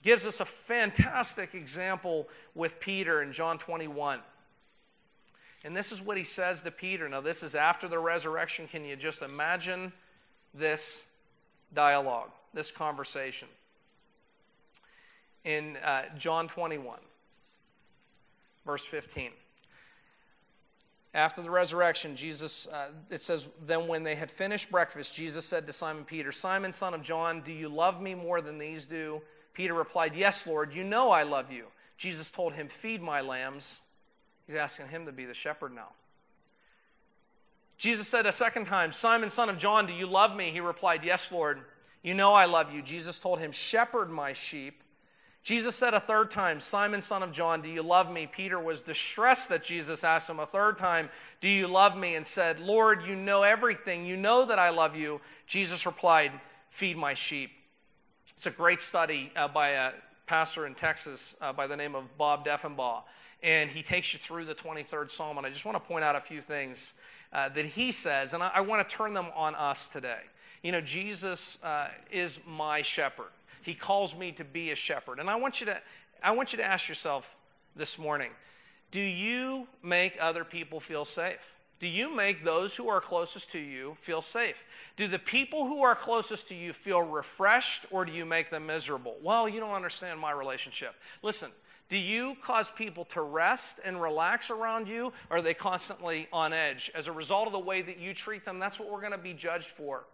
gives 0.01 0.25
us 0.25 0.39
a 0.39 0.45
fantastic 0.45 1.53
example 1.53 2.29
with 2.55 2.79
Peter 2.79 3.21
in 3.21 3.33
John 3.33 3.57
21. 3.57 4.19
And 5.65 5.75
this 5.75 5.91
is 5.91 6.01
what 6.01 6.15
he 6.15 6.23
says 6.23 6.62
to 6.62 6.71
Peter. 6.71 7.09
Now, 7.09 7.19
this 7.19 7.43
is 7.43 7.53
after 7.53 7.89
the 7.89 7.99
resurrection. 7.99 8.65
Can 8.65 8.86
you 8.86 8.95
just 8.95 9.23
imagine 9.23 9.91
this 10.53 11.03
dialogue, 11.73 12.29
this 12.53 12.71
conversation? 12.71 13.49
In 15.43 15.75
uh, 15.83 16.03
John 16.17 16.47
21, 16.47 16.97
verse 18.65 18.86
15 18.86 19.31
after 21.13 21.41
the 21.41 21.52
resurrection, 21.52 22.15
Jesus, 22.15 22.67
uh, 22.67 22.88
it 23.10 23.21
says, 23.21 23.47
then 23.65 23.88
when 23.88 24.04
they 24.04 24.15
had 24.15 24.32
finished 24.32 24.71
breakfast, 24.71 25.13
Jesus 25.13 25.45
said 25.45 25.65
to 25.67 25.73
Simon 25.73 26.06
Peter, 26.06 26.32
Simon, 26.32 26.71
son 26.71 26.93
of 26.93 27.04
John, 27.04 27.41
do 27.41 27.52
you 27.52 27.69
love 27.69 28.02
me 28.02 28.15
more 28.15 28.41
than 28.41 28.58
these 28.58 28.88
do? 28.88 29.21
Peter 29.54 29.73
replied, 29.73 30.15
Yes, 30.15 30.47
Lord, 30.47 30.73
you 30.73 30.84
know 30.84 31.12
I 31.12 31.23
love 31.23 31.52
you. 31.52 31.65
Jesus 31.97 32.32
told 32.32 32.54
him, 32.54 32.67
Feed 32.67 33.02
my 33.02 33.21
lambs. 33.21 33.82
He's 34.47 34.56
asking 34.56 34.88
him 34.88 35.06
to 35.06 35.12
be 35.12 35.26
the 35.26 35.34
shepherd 35.34 35.73
now. 35.73 35.89
Jesus 37.78 38.08
said 38.08 38.26
a 38.26 38.32
second 38.32 38.65
time, 38.65 38.91
Simon, 38.91 39.30
son 39.30 39.49
of 39.49 39.58
John, 39.58 39.86
do 39.86 39.93
you 39.93 40.08
love 40.08 40.36
me? 40.36 40.52
He 40.52 40.60
replied, 40.60 41.04
Yes, 41.04 41.32
Lord, 41.32 41.62
you 42.02 42.13
know 42.13 42.34
I 42.34 42.45
love 42.45 42.73
you. 42.73 42.82
Jesus 42.82 43.19
told 43.19 43.39
him, 43.39 43.52
Shepherd 43.52 44.10
my 44.10 44.34
sheep. 44.34 44.83
Jesus 45.43 45.75
said 45.75 45.93
a 45.93 45.99
third 45.99 46.32
time, 46.32 46.62
Simon, 46.62 47.01
son 47.01 47.21
of 47.21 47.34
John, 47.34 47.62
do 47.62 47.67
you 47.67 47.84
love 47.84 48.10
me? 48.10 48.27
Peter 48.27 48.58
was 48.58 48.82
distressed 48.82 49.49
that 49.49 49.62
Jesus 49.62 50.06
asked 50.06 50.29
him 50.29 50.39
a 50.39 50.45
third 50.45 50.77
time, 50.77 51.10
Do 51.41 51.49
you 51.49 51.67
love 51.67 51.97
me? 51.97 52.15
and 52.15 52.25
said, 52.25 52.62
Lord, 52.62 53.03
you 53.06 53.13
know 53.13 53.43
everything. 53.43 54.06
You 54.06 54.15
know 54.15 54.45
that 54.45 54.58
I 54.58 54.69
love 54.69 54.95
you. 54.95 55.19
Jesus 55.45 55.86
replied, 55.86 56.32
Feed 56.69 56.95
my 56.95 57.13
sheep. 57.13 57.51
It's 58.29 58.45
a 58.45 58.51
great 58.51 58.82
study 58.82 59.34
uh, 59.36 59.49
by 59.49 59.69
a 59.71 59.91
pastor 60.27 60.65
in 60.65 60.75
Texas 60.75 61.36
uh, 61.41 61.51
by 61.51 61.67
the 61.67 61.75
name 61.75 61.93
of 61.93 62.17
Bob 62.17 62.45
Deffinbaugh. 62.45 63.03
And 63.43 63.69
he 63.69 63.84
takes 63.84 64.13
you 64.13 64.19
through 64.19 64.45
the 64.45 64.56
23rd 64.56 65.12
Psalm. 65.12 65.38
And 65.38 65.45
I 65.45 65.49
just 65.49 65.65
want 65.65 65.75
to 65.75 65.86
point 65.86 66.06
out 66.06 66.15
a 66.15 66.21
few 66.21 66.39
things 66.39 66.93
uh, 67.34 67.49
that 67.49 67.65
he 67.65 67.91
says, 67.91 68.34
and 68.34 68.41
I, 68.41 68.51
I 68.56 68.62
want 68.62 68.88
to 68.88 68.95
turn 68.95 69.13
them 69.13 69.27
on 69.36 69.56
us 69.56 69.89
today. 69.89 70.21
You 70.63 70.71
know, 70.71 70.79
Jesus 70.79 71.60
uh, 71.62 71.89
is 72.10 72.39
my 72.47 72.82
shepherd. 72.82 73.32
He 73.63 73.73
calls 73.73 74.15
me 74.15 74.32
to 74.34 74.43
be 74.43 74.71
a 74.71 74.76
shepherd. 74.76 75.19
And 75.19 75.30
I 75.30 75.36
want 75.36 75.60
you 75.60 75.65
to, 75.67 75.82
I 76.21 76.32
want 76.32 76.54
you 76.54 76.58
to 76.58 76.63
ask 76.63 76.88
yourself 76.88 77.36
this 77.76 77.97
morning 77.97 78.32
do 78.91 78.99
you 78.99 79.67
make 79.82 80.15
other 80.21 80.43
people 80.43 80.80
feel 80.80 81.04
safe? 81.04 81.39
Do 81.80 81.88
you 81.88 82.15
make 82.15 82.45
those 82.45 82.76
who 82.76 82.88
are 82.89 83.02
closest 83.02 83.52
to 83.52 83.60
you 83.60 83.97
feel 84.02 84.21
safe? 84.21 84.63
Do 84.95 85.08
the 85.08 85.17
people 85.17 85.65
who 85.65 85.82
are 85.82 85.95
closest 85.95 86.47
to 86.49 86.56
you 86.56 86.71
feel 86.73 87.02
refreshed 87.02 87.88
or 87.89 88.06
do 88.06 88.12
you 88.12 88.23
make 88.23 88.52
them 88.52 88.67
miserable? 88.67 89.17
Well, 89.21 89.49
you 89.49 89.60
don't 89.60 89.73
understand 89.73 90.19
my 90.19 90.32
relationship. 90.32 90.93
Listen, 91.23 91.49
do 91.89 91.97
you 91.97 92.38
cause 92.43 92.71
people 92.71 93.06
to 93.06 93.21
rest 93.21 93.80
and 93.84 94.02
relax 94.02 94.49
around 94.49 94.88
you 94.88 95.12
or 95.30 95.38
are 95.38 95.41
they 95.41 95.54
constantly 95.54 96.28
on 96.32 96.54
edge? 96.54 96.91
As 96.93 97.08
a 97.08 97.12
result 97.12 97.47
of 97.47 97.54
the 97.54 97.60
way 97.60 97.82
that 97.82 97.97
you 97.97 98.13
treat 98.13 98.45
them, 98.45 98.60
that's 98.60 98.80
what 98.80 98.91
we're 98.91 99.02
going 99.02 99.12
to 99.12 99.17
be 99.17 99.34
judged 99.34 99.67
for. 99.67 100.06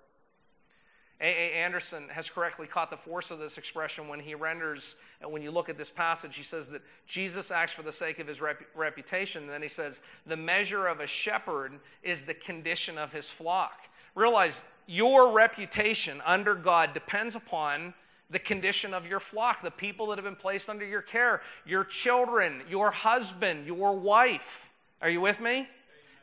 A. 1.21 1.27
A. 1.27 1.53
Anderson 1.53 2.05
has 2.09 2.29
correctly 2.29 2.65
caught 2.65 2.89
the 2.89 2.97
force 2.97 3.29
of 3.29 3.39
this 3.39 3.57
expression 3.57 4.07
when 4.07 4.19
he 4.19 4.35
renders, 4.35 4.95
when 5.27 5.41
you 5.41 5.51
look 5.51 5.67
at 5.67 5.77
this 5.77 5.89
passage, 5.89 6.35
he 6.35 6.43
says 6.43 6.69
that 6.69 6.81
Jesus 7.07 7.51
acts 7.51 7.73
for 7.73 7.83
the 7.83 7.91
sake 7.91 8.19
of 8.19 8.27
his 8.27 8.39
rep- 8.39 8.63
reputation. 8.73 9.43
And 9.43 9.51
then 9.51 9.61
he 9.61 9.67
says, 9.67 10.01
the 10.25 10.37
measure 10.37 10.87
of 10.87 11.01
a 11.01 11.07
shepherd 11.07 11.73
is 12.03 12.23
the 12.23 12.33
condition 12.33 12.97
of 12.97 13.11
his 13.11 13.29
flock. 13.29 13.81
Realize 14.15 14.63
your 14.87 15.31
reputation 15.31 16.21
under 16.25 16.55
God 16.55 16.93
depends 16.93 17.35
upon 17.35 17.93
the 18.29 18.39
condition 18.39 18.93
of 18.93 19.05
your 19.05 19.19
flock, 19.19 19.61
the 19.63 19.71
people 19.71 20.07
that 20.07 20.17
have 20.17 20.25
been 20.25 20.35
placed 20.35 20.69
under 20.69 20.85
your 20.85 21.01
care, 21.01 21.41
your 21.65 21.83
children, 21.83 22.61
your 22.69 22.91
husband, 22.91 23.65
your 23.65 23.97
wife. 23.97 24.69
Are 25.01 25.09
you 25.09 25.19
with 25.19 25.39
me? 25.39 25.67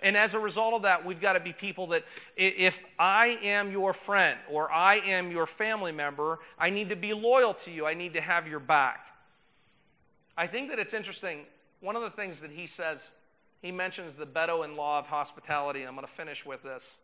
And 0.07 0.16
as 0.16 0.35
a 0.35 0.38
result 0.38 0.73
of 0.73 0.83
that, 0.83 1.05
we've 1.05 1.21
got 1.21 1.33
to 1.33 1.40
be 1.40 1.53
people 1.53 1.88
that 1.88 2.05
if 2.37 2.79
I 2.97 3.40
am 3.42 3.73
your 3.73 3.92
friend 3.92 4.38
or 4.49 4.71
I 4.71 4.99
am 4.99 5.33
your 5.33 5.47
family 5.47 5.90
member, 5.90 6.38
I 6.57 6.71
need 6.71 6.90
to 6.90 6.97
be 6.97 7.12
loyal 7.12 7.55
to 7.55 7.73
you. 7.73 7.87
I 7.87 7.95
need 7.95 8.14
to 8.14 8.21
have 8.21 8.47
your 8.47 8.61
back. 8.61 9.05
I 10.37 10.47
think 10.47 10.71
that 10.71 10.79
it's 10.79 10.95
interesting. 10.95 11.40
One 11.81 11.97
of 11.97 12.03
the 12.03 12.11
things 12.11 12.40
that 12.42 12.53
he 12.53 12.69
says, 12.69 13.11
he 13.61 13.73
mentions 13.73 14.14
the 14.14 14.27
Bedouin 14.27 14.77
law 14.77 15.01
of 15.01 15.09
hospitality. 15.09 15.83
I'm 15.83 15.97
going 15.97 16.07
to 16.07 16.12
finish 16.12 16.47
with 16.47 16.62
this. 16.62 16.99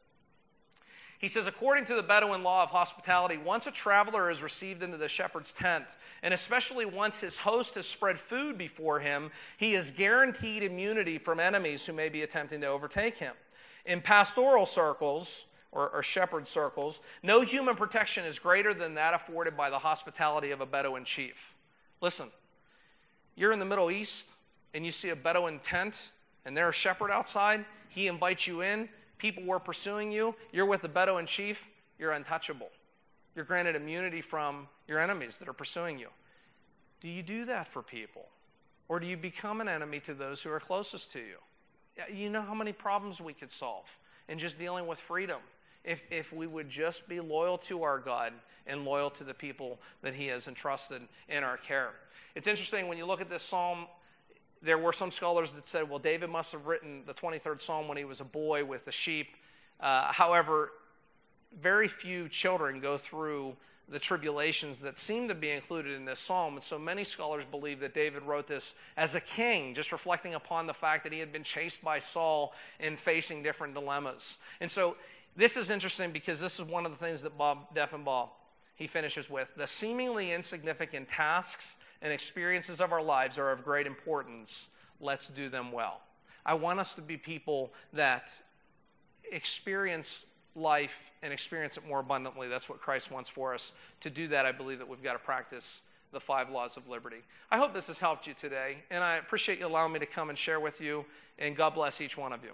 He 1.22 1.28
says, 1.28 1.46
according 1.46 1.84
to 1.84 1.94
the 1.94 2.02
Bedouin 2.02 2.42
law 2.42 2.64
of 2.64 2.70
hospitality, 2.70 3.36
once 3.36 3.68
a 3.68 3.70
traveler 3.70 4.28
is 4.28 4.42
received 4.42 4.82
into 4.82 4.96
the 4.96 5.06
shepherd's 5.06 5.52
tent, 5.52 5.96
and 6.24 6.34
especially 6.34 6.84
once 6.84 7.20
his 7.20 7.38
host 7.38 7.76
has 7.76 7.86
spread 7.86 8.18
food 8.18 8.58
before 8.58 8.98
him, 8.98 9.30
he 9.56 9.74
is 9.74 9.92
guaranteed 9.92 10.64
immunity 10.64 11.18
from 11.18 11.38
enemies 11.38 11.86
who 11.86 11.92
may 11.92 12.08
be 12.08 12.22
attempting 12.22 12.60
to 12.62 12.66
overtake 12.66 13.16
him. 13.16 13.34
In 13.86 14.00
pastoral 14.00 14.66
circles, 14.66 15.44
or, 15.70 15.90
or 15.90 16.02
shepherd 16.02 16.48
circles, 16.48 17.00
no 17.22 17.42
human 17.42 17.76
protection 17.76 18.24
is 18.24 18.40
greater 18.40 18.74
than 18.74 18.94
that 18.94 19.14
afforded 19.14 19.56
by 19.56 19.70
the 19.70 19.78
hospitality 19.78 20.50
of 20.50 20.60
a 20.60 20.66
Bedouin 20.66 21.04
chief. 21.04 21.54
Listen, 22.00 22.26
you're 23.36 23.52
in 23.52 23.60
the 23.60 23.64
Middle 23.64 23.92
East 23.92 24.30
and 24.74 24.84
you 24.84 24.90
see 24.90 25.10
a 25.10 25.16
Bedouin 25.16 25.60
tent 25.60 26.10
and 26.44 26.56
there's 26.56 26.70
a 26.70 26.78
shepherd 26.78 27.12
outside, 27.12 27.64
he 27.88 28.08
invites 28.08 28.48
you 28.48 28.62
in, 28.62 28.88
people 29.22 29.44
were 29.44 29.60
pursuing 29.60 30.10
you, 30.10 30.34
you're 30.52 30.66
with 30.66 30.82
the 30.82 30.88
Bedouin 30.88 31.26
chief, 31.26 31.68
you're 31.96 32.10
untouchable. 32.10 32.70
You're 33.36 33.44
granted 33.44 33.76
immunity 33.76 34.20
from 34.20 34.66
your 34.88 34.98
enemies 34.98 35.38
that 35.38 35.48
are 35.48 35.52
pursuing 35.52 35.96
you. 35.96 36.08
Do 37.00 37.08
you 37.08 37.22
do 37.22 37.44
that 37.44 37.68
for 37.68 37.82
people? 37.82 38.26
Or 38.88 38.98
do 38.98 39.06
you 39.06 39.16
become 39.16 39.60
an 39.60 39.68
enemy 39.68 40.00
to 40.00 40.12
those 40.12 40.42
who 40.42 40.50
are 40.50 40.58
closest 40.58 41.12
to 41.12 41.20
you? 41.20 41.36
You 42.12 42.30
know 42.30 42.42
how 42.42 42.52
many 42.52 42.72
problems 42.72 43.20
we 43.20 43.32
could 43.32 43.52
solve 43.52 43.84
in 44.28 44.40
just 44.40 44.58
dealing 44.58 44.88
with 44.88 44.98
freedom 44.98 45.38
if, 45.84 46.02
if 46.10 46.32
we 46.32 46.48
would 46.48 46.68
just 46.68 47.08
be 47.08 47.20
loyal 47.20 47.58
to 47.58 47.84
our 47.84 48.00
God 48.00 48.32
and 48.66 48.84
loyal 48.84 49.10
to 49.10 49.24
the 49.24 49.34
people 49.34 49.78
that 50.02 50.16
He 50.16 50.26
has 50.26 50.48
entrusted 50.48 51.00
in 51.28 51.44
our 51.44 51.58
care. 51.58 51.90
It's 52.34 52.48
interesting 52.48 52.88
when 52.88 52.98
you 52.98 53.06
look 53.06 53.20
at 53.20 53.30
this 53.30 53.44
psalm 53.44 53.86
there 54.62 54.78
were 54.78 54.92
some 54.92 55.10
scholars 55.10 55.52
that 55.54 55.66
said, 55.66 55.88
well, 55.88 55.98
David 55.98 56.30
must 56.30 56.52
have 56.52 56.66
written 56.66 57.02
the 57.06 57.14
23rd 57.14 57.60
Psalm 57.60 57.88
when 57.88 57.96
he 57.96 58.04
was 58.04 58.20
a 58.20 58.24
boy 58.24 58.64
with 58.64 58.84
the 58.84 58.92
sheep. 58.92 59.28
Uh, 59.80 60.12
however, 60.12 60.72
very 61.60 61.88
few 61.88 62.28
children 62.28 62.80
go 62.80 62.96
through 62.96 63.56
the 63.88 63.98
tribulations 63.98 64.80
that 64.80 64.96
seem 64.96 65.28
to 65.28 65.34
be 65.34 65.50
included 65.50 65.92
in 65.92 66.04
this 66.04 66.20
psalm. 66.20 66.54
And 66.54 66.62
so 66.62 66.78
many 66.78 67.04
scholars 67.04 67.44
believe 67.44 67.80
that 67.80 67.92
David 67.94 68.22
wrote 68.22 68.46
this 68.46 68.74
as 68.96 69.14
a 69.14 69.20
king, 69.20 69.74
just 69.74 69.92
reflecting 69.92 70.34
upon 70.34 70.66
the 70.66 70.72
fact 70.72 71.04
that 71.04 71.12
he 71.12 71.18
had 71.18 71.32
been 71.32 71.42
chased 71.42 71.82
by 71.82 71.98
Saul 71.98 72.54
and 72.80 72.98
facing 72.98 73.42
different 73.42 73.74
dilemmas. 73.74 74.38
And 74.60 74.70
so 74.70 74.96
this 75.36 75.56
is 75.56 75.70
interesting 75.70 76.12
because 76.12 76.40
this 76.40 76.58
is 76.58 76.64
one 76.64 76.86
of 76.86 76.92
the 76.92 77.04
things 77.04 77.22
that 77.22 77.36
Bob 77.36 77.74
Deffinbaugh 77.74 78.28
he 78.76 78.86
finishes 78.86 79.28
with. 79.28 79.48
The 79.56 79.66
seemingly 79.66 80.32
insignificant 80.32 81.08
tasks 81.08 81.76
and 82.02 82.12
experiences 82.12 82.80
of 82.80 82.92
our 82.92 83.02
lives 83.02 83.38
are 83.38 83.50
of 83.50 83.64
great 83.64 83.86
importance. 83.86 84.68
Let's 85.00 85.28
do 85.28 85.48
them 85.48 85.72
well. 85.72 86.00
I 86.44 86.54
want 86.54 86.80
us 86.80 86.94
to 86.96 87.00
be 87.00 87.16
people 87.16 87.72
that 87.92 88.32
experience 89.30 90.26
life 90.54 90.98
and 91.22 91.32
experience 91.32 91.76
it 91.76 91.86
more 91.86 92.00
abundantly. 92.00 92.48
That's 92.48 92.68
what 92.68 92.80
Christ 92.80 93.10
wants 93.10 93.30
for 93.30 93.54
us. 93.54 93.72
To 94.00 94.10
do 94.10 94.28
that, 94.28 94.44
I 94.44 94.52
believe 94.52 94.78
that 94.78 94.88
we've 94.88 95.02
got 95.02 95.14
to 95.14 95.18
practice 95.20 95.82
the 96.12 96.20
five 96.20 96.50
laws 96.50 96.76
of 96.76 96.88
liberty. 96.88 97.22
I 97.50 97.56
hope 97.56 97.72
this 97.72 97.86
has 97.86 97.98
helped 97.98 98.26
you 98.26 98.34
today, 98.34 98.78
and 98.90 99.02
I 99.02 99.16
appreciate 99.16 99.60
you 99.60 99.66
allowing 99.66 99.92
me 99.92 99.98
to 100.00 100.06
come 100.06 100.28
and 100.28 100.36
share 100.36 100.60
with 100.60 100.80
you, 100.80 101.06
and 101.38 101.56
God 101.56 101.74
bless 101.74 102.00
each 102.00 102.18
one 102.18 102.32
of 102.32 102.44
you. 102.44 102.50